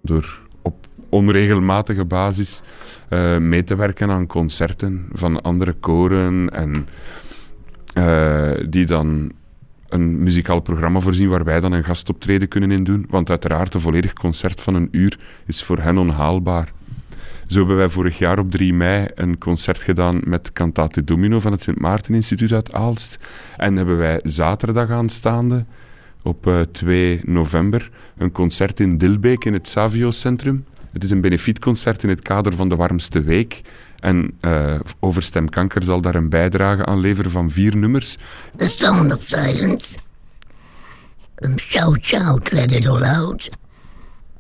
door 0.03 0.41
op 0.63 0.87
onregelmatige 1.09 2.05
basis 2.05 2.61
uh, 3.11 3.39
mee 3.39 3.65
te 3.65 3.77
werken 3.77 4.11
aan 4.11 4.27
concerten 4.27 5.07
van 5.13 5.43
andere 5.43 5.73
koren 5.73 6.49
en 6.49 6.89
uh, 7.99 8.51
die 8.69 8.87
dan 8.87 9.33
een 10.01 10.23
muzikaal 10.23 10.61
programma 10.61 11.01
voorzien 11.01 11.29
waar 11.29 11.45
wij 11.45 11.61
dan 11.61 11.73
een 11.73 11.85
gastoptreden 11.85 12.49
kunnen 12.49 12.71
in 12.71 12.85
doen. 12.85 13.07
Want 13.09 13.31
uiteraard, 13.31 13.75
een 13.75 13.81
volledig 13.81 14.13
concert 14.13 14.61
van 14.61 14.75
een 14.75 14.89
uur 14.91 15.19
is 15.47 15.63
voor 15.63 15.79
hen 15.79 15.99
onhaalbaar. 15.99 16.73
Zo 17.47 17.59
hebben 17.59 17.77
wij 17.77 17.89
vorig 17.89 18.19
jaar 18.19 18.39
op 18.39 18.51
3 18.51 18.75
mei 18.75 19.07
een 19.15 19.39
concert 19.39 19.83
gedaan 19.83 20.21
met 20.25 20.53
Cantate 20.53 21.05
Domino 21.05 21.41
van 21.41 21.53
het 21.53 21.63
Sint 21.63 21.79
Maarten 21.79 22.15
Instituut 22.15 22.53
uit 22.53 22.73
Aalst. 22.73 23.19
En 23.57 23.77
hebben 23.77 23.97
wij 23.99 24.21
zaterdag 24.23 24.91
aanstaande, 24.91 25.65
op 26.23 26.47
uh, 26.47 26.61
2 26.61 27.21
november, 27.25 27.91
een 28.17 28.33
concert 28.33 28.81
in 28.81 28.99
Dilbeek 28.99 29.45
in 29.45 29.53
het 29.53 29.69
Savio 29.69 30.11
Centrum. 30.11 30.65
Het 30.93 31.05
is 31.05 31.11
een 31.11 31.21
benefietconcert 31.21 32.03
in 32.03 32.09
het 32.09 32.23
kader 32.23 32.53
van 32.53 32.69
de 32.69 32.77
warmste 32.77 33.23
week. 33.23 33.63
En 34.07 34.35
uh, 34.41 34.75
over 35.01 35.23
stemkanker 35.23 35.83
zal 35.83 36.01
daar 36.01 36.15
een 36.15 36.29
bijdrage 36.29 36.85
aan 36.85 37.01
leveren 37.01 37.31
van 37.31 37.51
vier 37.51 37.77
nummers. 37.77 38.17
The 38.57 38.69
Sound 38.69 39.15
of 39.15 39.23
Silence. 39.23 39.97
Um, 41.39 41.59
shout, 41.59 41.99
shout, 42.03 42.53
let 42.53 42.73
it 42.73 42.87
all 42.87 43.03
out. 43.03 43.51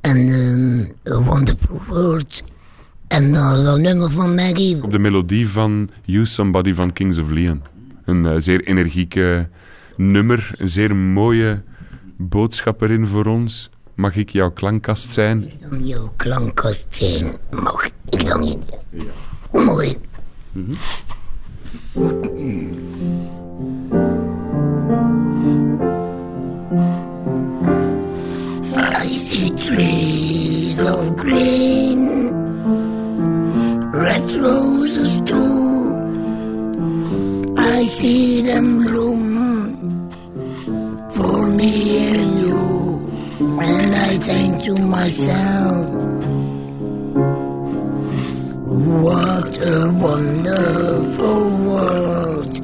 En 0.00 0.28
um, 0.28 0.92
A 1.08 1.22
Wonderful 1.22 1.80
World. 1.86 2.42
En 3.08 3.32
dan 3.32 3.64
dat 3.64 3.78
nummer 3.78 4.10
van 4.10 4.34
Maggie. 4.34 4.82
Op 4.82 4.90
de 4.90 4.98
melodie 4.98 5.48
van 5.48 5.88
You 6.04 6.26
Somebody 6.26 6.74
van 6.74 6.92
Kings 6.92 7.18
of 7.18 7.30
Leon. 7.30 7.62
Een 8.04 8.24
uh, 8.24 8.34
zeer 8.38 8.64
energieke 8.64 9.48
nummer, 9.96 10.50
een 10.56 10.68
zeer 10.68 10.96
mooie 10.96 11.62
boodschap 12.16 12.82
erin 12.82 13.06
voor 13.06 13.26
ons. 13.26 13.70
Mag 13.94 14.16
ik 14.16 14.30
jouw 14.30 14.50
klankkast 14.50 15.12
zijn? 15.12 15.42
Ik 15.42 15.70
dan 15.70 15.86
jouw 15.86 16.12
klankkast 16.16 16.86
zijn. 16.88 17.32
Mag 17.50 17.90
ik 18.08 18.26
dan 18.26 18.40
niet? 18.40 18.58
Ja. 18.90 19.04
I 28.78 29.08
see 29.08 29.50
trees 29.50 30.78
of 30.80 31.16
green, 31.16 32.30
red 33.92 34.30
roses 34.32 35.18
too. 35.18 35.94
I 37.56 37.84
see 37.84 38.42
them 38.42 38.84
bloom 38.84 40.10
for 41.12 41.46
me 41.46 42.08
and 42.08 42.38
you, 42.40 43.08
and 43.60 43.94
I 43.94 44.18
think 44.18 44.64
to 44.64 44.74
myself. 44.76 46.15
What 48.86 49.58
a 49.58 49.90
wonderful 49.90 51.50
world. 51.66 52.54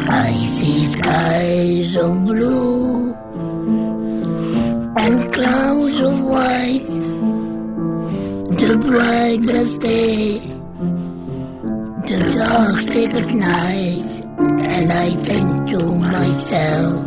I 0.00 0.32
see 0.32 0.84
skies 0.86 1.96
of 1.96 2.24
blue 2.24 3.14
and 4.96 5.32
clouds 5.32 6.00
of 6.00 6.20
white. 6.20 6.98
The 8.58 8.76
bright 8.88 9.42
blessed 9.42 9.80
day, 9.80 10.40
the 12.08 12.32
dark 12.34 12.80
secret 12.80 13.30
night, 13.30 14.04
and 14.66 14.92
I 14.92 15.10
think 15.10 15.70
to 15.70 15.94
myself. 15.94 17.06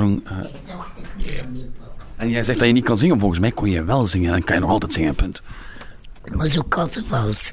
Armstrong. 0.00 0.22
Uh, 0.30 1.40
en 2.16 2.30
jij 2.30 2.44
zegt 2.44 2.58
dat 2.58 2.68
je 2.68 2.74
niet 2.74 2.84
kan 2.84 2.98
zingen. 2.98 3.18
Volgens 3.18 3.40
mij 3.40 3.50
kon 3.50 3.70
je 3.70 3.84
wel 3.84 4.06
zingen. 4.06 4.34
En 4.34 4.44
kan 4.44 4.54
je 4.54 4.60
nog 4.60 4.70
altijd 4.70 4.92
zingen, 4.92 5.14
punt. 5.14 5.42
Maar 6.34 6.48
zo 6.48 6.62
kattenvals. 6.62 7.52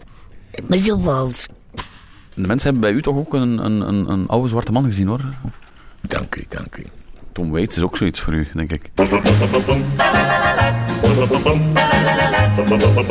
Maar 0.67 0.77
zo 0.77 0.97
vals. 0.97 1.47
De 2.34 2.47
mensen 2.47 2.71
hebben 2.71 2.82
bij 2.82 2.91
u 2.91 3.01
toch 3.01 3.15
ook 3.15 3.34
een, 3.34 3.65
een, 3.65 3.82
een, 3.88 4.10
een 4.10 4.27
oude 4.27 4.47
zwarte 4.47 4.71
man 4.71 4.84
gezien, 4.84 5.08
hoor? 5.08 5.21
Dank 6.01 6.36
u, 6.36 6.45
dank 6.49 6.75
u. 6.75 6.86
Tom 7.34 7.52
Waits 7.52 7.78
is 7.78 7.84
ook 7.84 7.98
zoiets 7.98 8.20
voor 8.20 8.34
u, 8.34 8.48
denk 8.54 8.72
ik. 8.72 8.91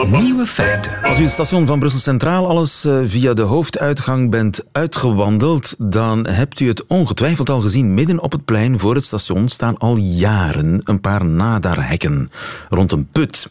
Nieuwe 0.07 0.47
feiten. 0.47 1.03
Als 1.03 1.19
u 1.19 1.23
het 1.23 1.33
station 1.33 1.67
van 1.67 1.79
Brussel 1.79 2.01
Centraal 2.01 2.49
alles 2.49 2.85
eh, 2.85 3.01
via 3.05 3.35
de 3.35 3.43
hoofduitgang 3.43 4.31
bent 4.31 4.65
uitgewandeld, 4.73 5.75
dan 5.79 6.27
hebt 6.27 6.61
u 6.61 6.69
het 6.69 6.87
ongetwijfeld 6.87 7.51
al 7.51 7.61
gezien. 7.61 7.95
Midden 7.95 8.21
op 8.23 8.33
het 8.33 8.45
plein 8.45 8.79
voor 8.79 8.95
het 8.95 9.05
station 9.05 9.49
staan 9.49 9.79
al 9.79 9.97
jaren 9.97 10.81
een 10.85 11.01
paar 11.01 11.25
nadarhekken 11.25 12.31
rond 12.69 12.93
een 12.93 13.09
put. 13.13 13.51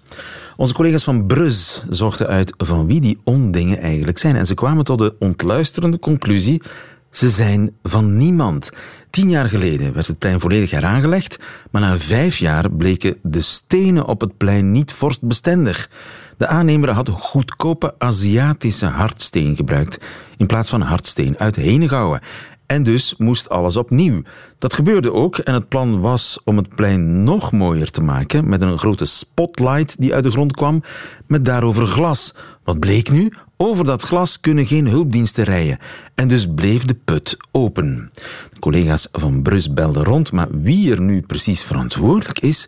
Onze 0.60 0.74
collega's 0.74 1.04
van 1.04 1.26
Brus 1.26 1.84
zochten 1.90 2.28
uit 2.28 2.54
van 2.58 2.88
wie 2.88 3.02
die 3.02 3.20
ondingen 3.24 3.80
eigenlijk 3.80 4.18
zijn. 4.18 4.36
En 4.36 4.46
ze 4.46 4.54
kwamen 4.54 4.84
tot 4.84 5.00
de 5.00 5.14
ontluisterende 5.20 6.00
conclusie: 6.00 6.62
ze 7.12 7.30
zijn 7.30 7.76
van 7.84 8.18
niemand. 8.18 8.70
Tien 9.10 9.30
jaar 9.30 9.50
geleden 9.50 9.94
werd 9.94 10.08
het 10.08 10.18
plein 10.18 10.40
volledig 10.40 10.72
heraangelegd, 10.72 11.40
maar 11.72 11.82
na 11.82 11.98
vijf 11.98 12.38
jaar 12.38 12.72
bleken 12.72 13.18
de 13.24 13.42
stenen 13.42 14.06
op 14.06 14.22
het 14.22 14.38
plein 14.38 14.72
niet 14.72 14.94
vorstbestendig. 14.94 15.90
De 16.38 16.48
aannemer 16.48 16.90
had 16.90 17.10
goedkope 17.10 17.96
Aziatische 17.98 18.86
hardsteen 18.86 19.56
gebruikt 19.56 20.06
in 20.38 20.46
plaats 20.46 20.70
van 20.70 20.82
hardsteen 20.82 21.40
uit 21.40 21.56
Henegouwen. 21.56 22.22
En 22.66 22.84
dus 22.84 23.16
moest 23.18 23.50
alles 23.50 23.78
opnieuw. 23.78 24.22
Dat 24.58 24.74
gebeurde 24.74 25.14
ook 25.14 25.38
en 25.38 25.54
het 25.54 25.68
plan 25.68 26.00
was 26.02 26.40
om 26.44 26.58
het 26.58 26.76
plein 26.76 27.24
nog 27.24 27.52
mooier 27.52 27.92
te 27.92 28.02
maken 28.02 28.50
met 28.50 28.62
een 28.62 28.78
grote 28.78 29.06
spotlight 29.06 29.96
die 30.00 30.14
uit 30.14 30.24
de 30.24 30.32
grond 30.32 30.52
kwam 30.52 30.84
met 31.28 31.46
daarover 31.46 31.86
glas. 31.86 32.36
Wat 32.64 32.80
bleek 32.80 33.12
nu? 33.12 33.34
Over 33.62 33.86
dat 33.86 34.02
glas 34.02 34.40
kunnen 34.40 34.66
geen 34.66 34.88
hulpdiensten 34.88 35.44
rijden. 35.44 35.80
En 36.16 36.28
dus 36.28 36.48
bleef 36.56 36.86
de 36.86 36.94
put 36.94 37.38
open. 37.52 38.10
De 38.54 38.60
collega's 38.60 39.08
van 39.12 39.42
Brus 39.42 39.74
belden 39.74 40.04
rond, 40.04 40.32
maar 40.32 40.48
wie 40.52 40.92
er 40.92 41.02
nu 41.02 41.22
precies 41.22 41.64
verantwoordelijk 41.64 42.40
is, 42.40 42.68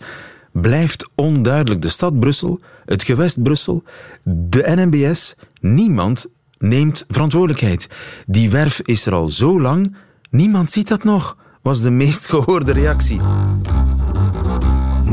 blijft 0.52 1.10
onduidelijk. 1.16 1.82
De 1.82 1.90
stad 1.90 2.20
Brussel, 2.20 2.60
het 2.86 3.04
gewest 3.04 3.44
Brussel, 3.44 3.84
de 4.24 4.64
NMBS, 4.76 5.36
niemand 5.60 6.28
neemt 6.58 7.06
verantwoordelijkheid. 7.08 7.90
Die 8.26 8.50
werf 8.50 8.82
is 8.82 9.06
er 9.06 9.14
al 9.14 9.28
zo 9.28 9.62
lang, 9.62 9.96
niemand 10.30 10.72
ziet 10.72 10.88
dat 10.88 11.04
nog, 11.04 11.38
was 11.62 11.82
de 11.82 11.90
meest 11.90 12.28
gehoorde 12.30 12.72
reactie. 12.72 13.20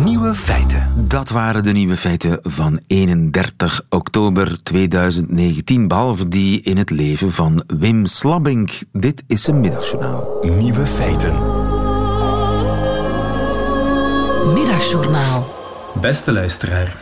Nieuwe 0.04 0.34
feiten. 0.34 1.06
Dat 1.08 1.28
waren 1.28 1.62
de 1.62 1.72
nieuwe 1.72 1.96
feiten 1.96 2.38
van 2.42 2.80
31 2.87 3.82
oktober 3.88 4.62
2019, 4.62 5.88
behalve 5.88 6.28
die 6.28 6.61
in 6.61 6.76
het 6.76 6.90
leven 6.90 7.32
van 7.32 7.62
Wim 7.66 8.06
Slabbink. 8.06 8.70
Dit 8.92 9.22
is 9.26 9.46
een 9.46 9.61
middagjournaal. 9.61 10.38
Nieuwe 10.58 10.87
feiten. 10.87 11.32
Middagjournaal. 14.52 15.54
Beste 16.00 16.32
luisteraar. 16.32 16.96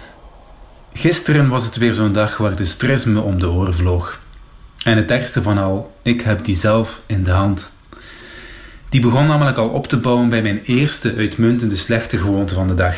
Gisteren 0.93 1.49
was 1.49 1.65
het 1.65 1.77
weer 1.77 1.95
zo'n 1.95 2.13
dag 2.13 2.37
waar 2.37 2.57
de 2.57 2.65
stress 2.65 3.05
me 3.05 3.21
om 3.21 3.39
de 3.39 3.51
oren 3.51 3.75
vloog. 3.75 4.21
En 4.85 4.97
het 4.97 5.11
ergste 5.11 5.43
van 5.43 5.59
al, 5.59 5.93
ik 6.03 6.21
heb 6.21 6.45
die 6.45 6.57
zelf 6.57 7.01
in 7.07 7.25
de 7.25 7.31
hand. 7.31 7.73
Die 8.89 9.01
begon 9.01 9.27
namelijk 9.27 9.57
al 9.57 9.69
op 9.69 9.87
te 9.87 9.97
bouwen 9.97 10.29
bij 10.29 10.43
mijn 10.43 10.61
eerste 10.65 11.15
uitmuntende 11.17 11.77
slechte 11.77 12.19
gewoonte 12.19 12.55
van 12.55 12.67
de 12.67 12.75
dag. 12.75 12.97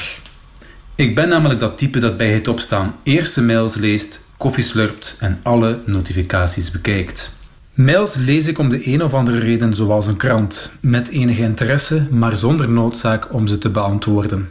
Ik 0.95 1.15
ben 1.15 1.29
namelijk 1.29 1.61
dat 1.61 1.79
type 1.79 1.99
dat 1.99 2.17
bij 2.17 2.31
het 2.31 2.49
opstaan 2.49 2.95
eerste 3.03 3.43
mails 3.43 3.77
leest, 3.77 4.25
koffie 4.37 4.65
slurpt 4.65 5.17
en 5.21 5.41
alle 5.43 5.81
notificaties 5.85 6.71
bekijkt. 6.71 7.37
Mails 7.75 8.15
lees 8.15 8.47
ik 8.47 8.59
om 8.59 8.69
de 8.69 8.87
een 8.87 9.03
of 9.03 9.15
andere 9.15 9.39
reden 9.39 9.77
zoals 9.77 10.07
een 10.07 10.17
krant, 10.17 10.73
met 10.81 11.09
enige 11.09 11.43
interesse, 11.43 12.07
maar 12.11 12.37
zonder 12.37 12.69
noodzaak 12.69 13.35
om 13.35 13.47
ze 13.47 13.59
te 13.59 13.71
beantwoorden. 13.71 14.51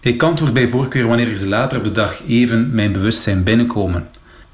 Ik 0.00 0.22
antwoord 0.22 0.52
bij 0.52 0.68
voorkeur 0.68 1.06
wanneer 1.06 1.36
ze 1.36 1.48
later 1.48 1.78
op 1.78 1.84
de 1.84 1.92
dag 1.92 2.22
even 2.28 2.70
mijn 2.74 2.92
bewustzijn 2.92 3.42
binnenkomen. 3.42 4.08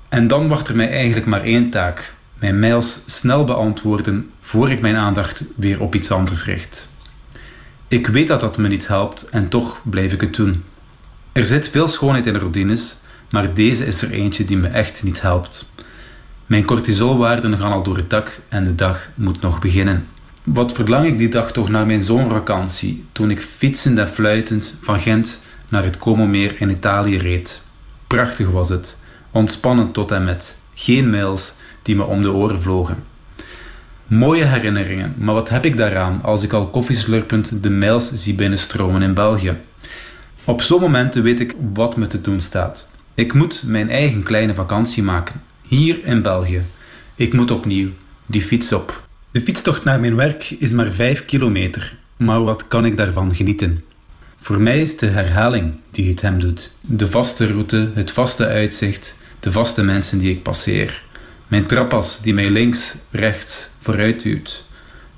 En 0.09 0.29
dan 0.29 0.49
wacht 0.49 0.69
er 0.69 0.77
mij 0.77 0.91
eigenlijk 0.91 1.27
maar 1.27 1.43
één 1.43 1.71
taak: 1.71 2.15
mijn 2.43 2.59
mails 2.59 3.01
snel 3.07 3.45
beantwoorden 3.45 4.31
voor 4.41 4.71
ik 4.71 4.81
mijn 4.81 4.97
aandacht 4.97 5.45
weer 5.57 5.81
op 5.81 5.95
iets 5.95 6.11
anders 6.11 6.45
richt. 6.45 6.89
Ik 7.89 8.07
weet 8.07 8.29
dat 8.29 8.41
dat 8.41 8.59
me 8.59 8.69
niet 8.69 8.89
helpt 8.89 9.29
en 9.29 9.49
toch 9.49 9.81
blijf 9.85 10.13
ik 10.13 10.21
het 10.21 10.35
doen. 10.35 10.65
Er 11.33 11.47
zit 11.47 11.69
veel 11.69 11.89
schoonheid 11.89 12.27
in 12.27 12.37
routines, 12.37 12.97
maar 13.31 13.55
deze 13.55 13.87
is 13.87 14.03
er 14.03 14.11
eentje 14.11 14.45
die 14.45 14.57
me 14.57 14.69
echt 14.69 15.03
niet 15.03 15.23
helpt. 15.23 15.71
Mijn 16.47 16.65
cortisolwaarden 16.65 17.59
gaan 17.59 17.73
al 17.73 17.83
door 17.83 17.97
het 17.97 18.11
dak 18.11 18.41
en 18.49 18.65
de 18.65 18.75
dag 18.75 19.09
moet 19.15 19.41
nog 19.41 19.59
beginnen. 19.59 20.07
Wat 20.43 20.73
verlang 20.73 21.07
ik 21.07 21.19
die 21.19 21.29
dag 21.29 21.53
toch 21.53 21.69
naar 21.69 21.87
mijn 21.87 22.03
zomervakantie, 22.03 23.05
toen 23.13 23.31
ik 23.31 23.41
fietsend 23.41 23.99
en 23.99 24.09
fluitend 24.09 24.75
van 24.81 25.01
Gent 25.01 25.43
naar 25.69 25.85
het 25.85 25.99
Como-meer 25.99 26.61
in 26.61 26.71
Italië 26.71 27.19
reed. 27.19 27.63
Prachtig 28.07 28.51
was 28.51 28.69
het, 28.69 28.99
ontspannend 29.31 29.95
tot 29.95 30.11
en 30.11 30.25
met, 30.25 30.59
geen 30.75 31.11
mails 31.11 31.55
die 31.83 31.97
me 31.97 32.05
om 32.05 32.23
de 32.23 32.33
oren 32.33 32.63
vlogen. 32.63 32.97
Mooie 34.07 34.45
herinneringen, 34.45 35.15
maar 35.19 35.35
wat 35.35 35.49
heb 35.49 35.65
ik 35.65 35.77
daaraan 35.77 36.23
als 36.23 36.43
ik 36.43 36.53
al 36.53 36.67
koffieslurpend 36.67 37.63
de 37.63 37.71
mails 37.71 38.13
zie 38.15 38.35
binnenstromen 38.35 39.03
in 39.03 39.15
België? 39.15 39.57
Op 40.45 40.63
zo'n 40.63 40.81
momenten 40.81 41.23
weet 41.23 41.41
ik 41.41 41.55
wat 41.73 41.97
me 41.97 42.07
te 42.07 42.21
doen 42.21 42.41
staat. 42.41 42.89
Ik 43.15 43.33
moet 43.33 43.63
mijn 43.67 43.91
eigen 43.91 44.23
kleine 44.23 44.55
vakantie 44.55 45.03
maken, 45.03 45.43
hier 45.63 46.05
in 46.05 46.23
België. 46.23 46.63
Ik 47.15 47.33
moet 47.33 47.51
opnieuw 47.51 47.89
die 48.27 48.43
fiets 48.43 48.73
op. 48.73 49.07
De 49.31 49.41
fietstocht 49.41 49.85
naar 49.85 50.01
mijn 50.01 50.17
werk 50.17 50.51
is 50.51 50.73
maar 50.73 50.93
5 50.93 51.25
kilometer, 51.25 51.97
maar 52.17 52.45
wat 52.45 52.69
kan 52.69 52.85
ik 52.85 52.97
daarvan 52.97 53.35
genieten? 53.35 53.85
Voor 54.41 54.61
mij 54.61 54.81
is 54.81 54.97
de 54.97 55.07
herhaling 55.07 55.75
die 55.91 56.09
het 56.09 56.21
hem 56.21 56.41
doet. 56.41 56.73
De 56.81 57.11
vaste 57.11 57.47
route, 57.47 57.91
het 57.95 58.13
vaste 58.13 58.47
uitzicht, 58.47 59.19
de 59.41 59.53
vaste 59.53 59.83
mensen 59.83 60.19
die 60.19 60.31
ik 60.31 60.43
passeer. 60.43 61.03
Mijn 61.53 61.67
trappas 61.67 62.21
die 62.21 62.35
mij 62.35 62.51
links, 62.51 62.95
rechts, 63.11 63.71
vooruit 63.79 64.23
duwt. 64.23 64.65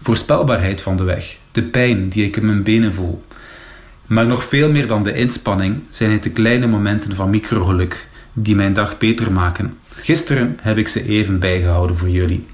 Voorspelbaarheid 0.01 0.81
van 0.81 0.97
de 0.97 1.03
weg, 1.03 1.37
de 1.53 1.63
pijn 1.63 2.09
die 2.09 2.25
ik 2.25 2.37
in 2.37 2.47
mijn 2.47 2.63
benen 2.63 2.95
voel. 2.95 3.25
Maar 4.07 4.27
nog 4.27 4.45
veel 4.45 4.71
meer 4.71 4.87
dan 4.87 5.03
de 5.03 5.13
inspanning 5.13 5.83
zijn 5.89 6.11
het 6.11 6.23
de 6.23 6.31
kleine 6.31 6.67
momenten 6.67 7.15
van 7.15 7.31
microgeluk 7.31 8.09
die 8.33 8.55
mijn 8.55 8.73
dag 8.73 8.99
beter 8.99 9.33
maken. 9.33 9.79
Gisteren 9.95 10.59
heb 10.61 10.79
ik 10.79 10.89
ze 10.89 11.09
even 11.09 11.39
bijgehouden 11.39 11.97
voor 11.97 12.11
jullie. 12.11 12.47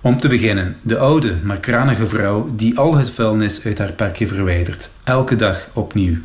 Om 0.00 0.20
te 0.20 0.28
beginnen, 0.28 0.76
de 0.82 0.98
oude, 0.98 1.36
maar 1.42 1.60
kranige 1.60 2.06
vrouw 2.06 2.52
die 2.56 2.78
al 2.78 2.96
het 2.96 3.10
vuilnis 3.10 3.64
uit 3.64 3.78
haar 3.78 3.92
parkje 3.92 4.26
verwijdert, 4.26 4.90
elke 5.04 5.36
dag 5.36 5.70
opnieuw. 5.74 6.16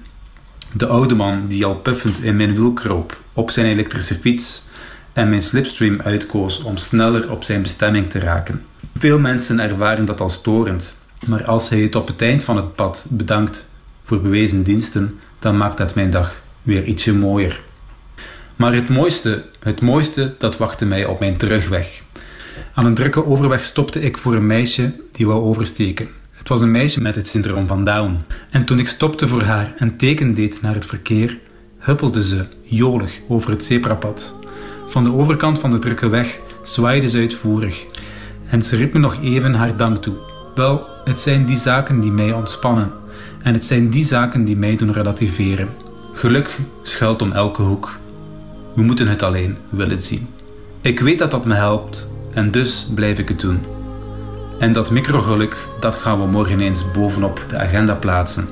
De 0.74 0.86
oude 0.86 1.16
man 1.16 1.48
die 1.48 1.66
al 1.66 1.76
puffend 1.76 2.24
in 2.24 2.36
mijn 2.36 2.56
wiel 2.56 2.74
kroop, 2.74 3.22
op 3.34 3.52
zijn 3.52 3.66
elektrische 3.66 4.16
fiets 4.16 4.72
en 5.14 5.30
mijn 5.30 5.42
slipstream 5.42 6.02
uitkoos 6.02 6.64
om 6.64 6.78
sneller 6.78 7.32
op 7.32 7.44
zijn 7.44 7.62
bestemming 7.62 8.10
te 8.10 8.20
raken. 8.20 8.66
Veel 8.98 9.20
mensen 9.20 9.60
ervaren 9.60 10.06
dat 10.06 10.22
als 10.22 10.34
storend, 10.34 10.96
maar 11.26 11.46
als 11.46 11.70
hij 11.70 11.80
het 11.80 11.96
op 11.96 12.08
het 12.08 12.22
eind 12.22 12.44
van 12.44 12.56
het 12.56 12.76
pad 12.76 13.06
bedankt 13.10 13.70
voor 14.04 14.22
bewezen 14.22 14.64
diensten, 14.64 15.20
dan 15.40 15.58
maakt 15.58 15.78
dat 15.78 15.96
mijn 15.96 16.10
dag 16.10 16.42
weer 16.62 16.86
ietsje 16.86 17.14
mooier. 17.14 17.62
Maar 18.56 18.74
het 18.74 18.90
mooiste, 18.90 19.44
het 19.60 19.82
mooiste, 19.82 20.36
dat 20.38 20.58
wachtte 20.58 20.86
mij 20.86 21.06
op 21.06 21.20
mijn 21.20 21.38
terugweg. 21.38 22.02
Aan 22.74 22.86
een 22.86 22.94
drukke 22.94 23.26
overweg 23.26 23.64
stopte 23.64 24.02
ik 24.02 24.18
voor 24.18 24.36
een 24.36 24.48
meisje 24.48 24.96
die 25.12 25.28
wou 25.28 25.44
oversteken. 25.44 26.08
Het 26.32 26.48
was 26.48 26.62
een 26.62 26.72
meisje 26.72 27.02
met 27.02 27.16
het 27.16 27.28
syndroom 27.28 27.68
van 27.68 27.86
Down. 27.86 28.24
En 28.50 28.66
toen 28.66 28.80
ik 28.80 28.88
stopte 28.88 29.28
voor 29.28 29.44
haar 29.44 29.74
en 29.78 29.98
teken 29.98 30.34
deed 30.34 30.62
naar 30.62 30.74
het 30.74 30.86
verkeer, 30.86 31.40
huppelde 31.78 32.24
ze 32.24 32.46
jolig 32.64 33.20
over 33.28 33.52
het 33.52 33.64
zebrapad. 33.64 34.43
Van 34.94 35.04
de 35.04 35.14
overkant 35.14 35.60
van 35.60 35.72
de 35.72 35.80
drukke 35.80 36.10
weg 36.10 36.40
zwaaide 36.64 37.08
ze 37.08 37.18
uitvoerig. 37.18 37.86
En 38.50 38.62
ze 38.62 38.76
riep 38.76 38.94
me 38.94 39.00
nog 39.00 39.18
even 39.22 39.54
haar 39.54 39.78
dank 39.78 40.02
toe. 40.02 40.16
Wel, 40.56 40.88
het 41.04 41.22
zijn 41.22 41.46
die 41.46 41.56
zaken 41.56 42.00
die 42.00 42.12
mij 42.12 42.32
ontspannen. 42.32 42.92
En 43.42 43.54
het 43.54 43.66
zijn 43.66 43.90
die 43.90 44.04
zaken 44.04 44.46
die 44.46 44.58
mij 44.58 44.76
doen 44.76 44.94
relativeren. 44.94 45.70
Geluk 46.14 46.60
schuilt 46.82 47.22
om 47.22 47.32
elke 47.32 47.62
hoek. 47.62 47.98
We 48.76 48.82
moeten 48.82 49.08
het 49.08 49.24
alleen 49.24 49.58
willen 49.70 50.02
zien. 50.02 50.28
Ik 50.82 51.00
weet 51.00 51.20
dat 51.20 51.32
dat 51.32 51.46
me 51.46 51.54
helpt 51.54 52.10
en 52.34 52.52
dus 52.52 52.88
blijf 52.96 53.20
ik 53.20 53.28
het 53.28 53.40
doen. 53.40 53.60
En 54.60 54.72
dat 54.72 54.92
microgeluk, 54.92 55.68
dat 55.80 55.96
gaan 55.96 56.20
we 56.20 56.26
morgen 56.26 56.60
eens 56.60 56.92
bovenop 56.92 57.46
de 57.48 57.58
agenda 57.58 57.94
plaatsen. 57.94 58.48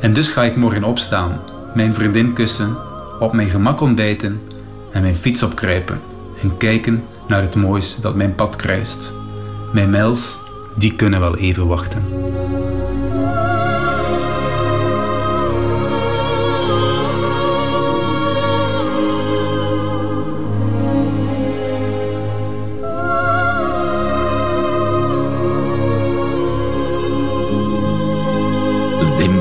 En 0.00 0.12
dus 0.12 0.30
ga 0.30 0.42
ik 0.42 0.56
morgen 0.56 0.84
opstaan, 0.84 1.40
mijn 1.74 1.94
vriendin 1.94 2.32
kussen, 2.32 2.76
op 3.20 3.32
mijn 3.32 3.48
gemak 3.48 3.80
ontbijten 3.80 4.40
en 4.94 5.02
mijn 5.02 5.16
fiets 5.16 5.42
opkruipen 5.42 6.00
en 6.42 6.56
kijken 6.56 7.04
naar 7.26 7.40
het 7.40 7.54
moois 7.54 7.96
dat 7.96 8.14
mijn 8.14 8.34
pad 8.34 8.56
kruist. 8.56 9.12
Mijn 9.72 9.90
mails, 9.90 10.38
die 10.76 10.96
kunnen 10.96 11.20
wel 11.20 11.36
even 11.36 11.66
wachten. 11.66 12.02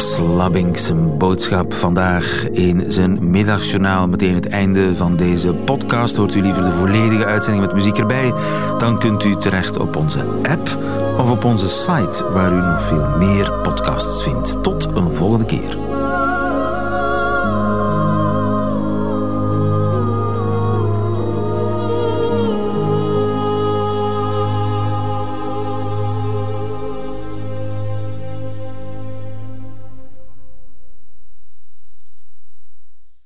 Slabbing 0.04 0.80
zijn 0.80 1.13
boodschap 1.18 1.74
vandaag 1.74 2.50
in 2.52 2.84
zijn 2.88 3.30
middagjournaal. 3.30 4.08
Meteen 4.08 4.36
het 4.36 4.48
einde 4.48 4.96
van 4.96 5.16
deze 5.16 5.54
podcast. 5.54 6.16
Hoort 6.16 6.36
u 6.36 6.42
liever 6.42 6.64
de 6.64 6.72
volledige 6.72 7.26
uitzending 7.26 7.66
met 7.66 7.76
muziek 7.76 7.98
erbij? 7.98 8.34
Dan 8.78 9.00
kunt 9.00 9.24
u 9.24 9.36
terecht 9.36 9.78
op 9.78 9.96
onze 9.96 10.26
app 10.44 10.78
of 11.18 11.32
op 11.32 11.44
onze 11.44 11.70
site, 11.70 12.32
waar 12.32 12.54
u 12.54 12.62
nog 12.62 12.84
veel 12.84 13.08
meer 13.18 13.52
podcasts 13.52 14.24
vindt. 14.24 14.64
Tot 14.64 14.88
een 14.96 15.14
volgende 15.14 15.46
keer. 15.46 15.93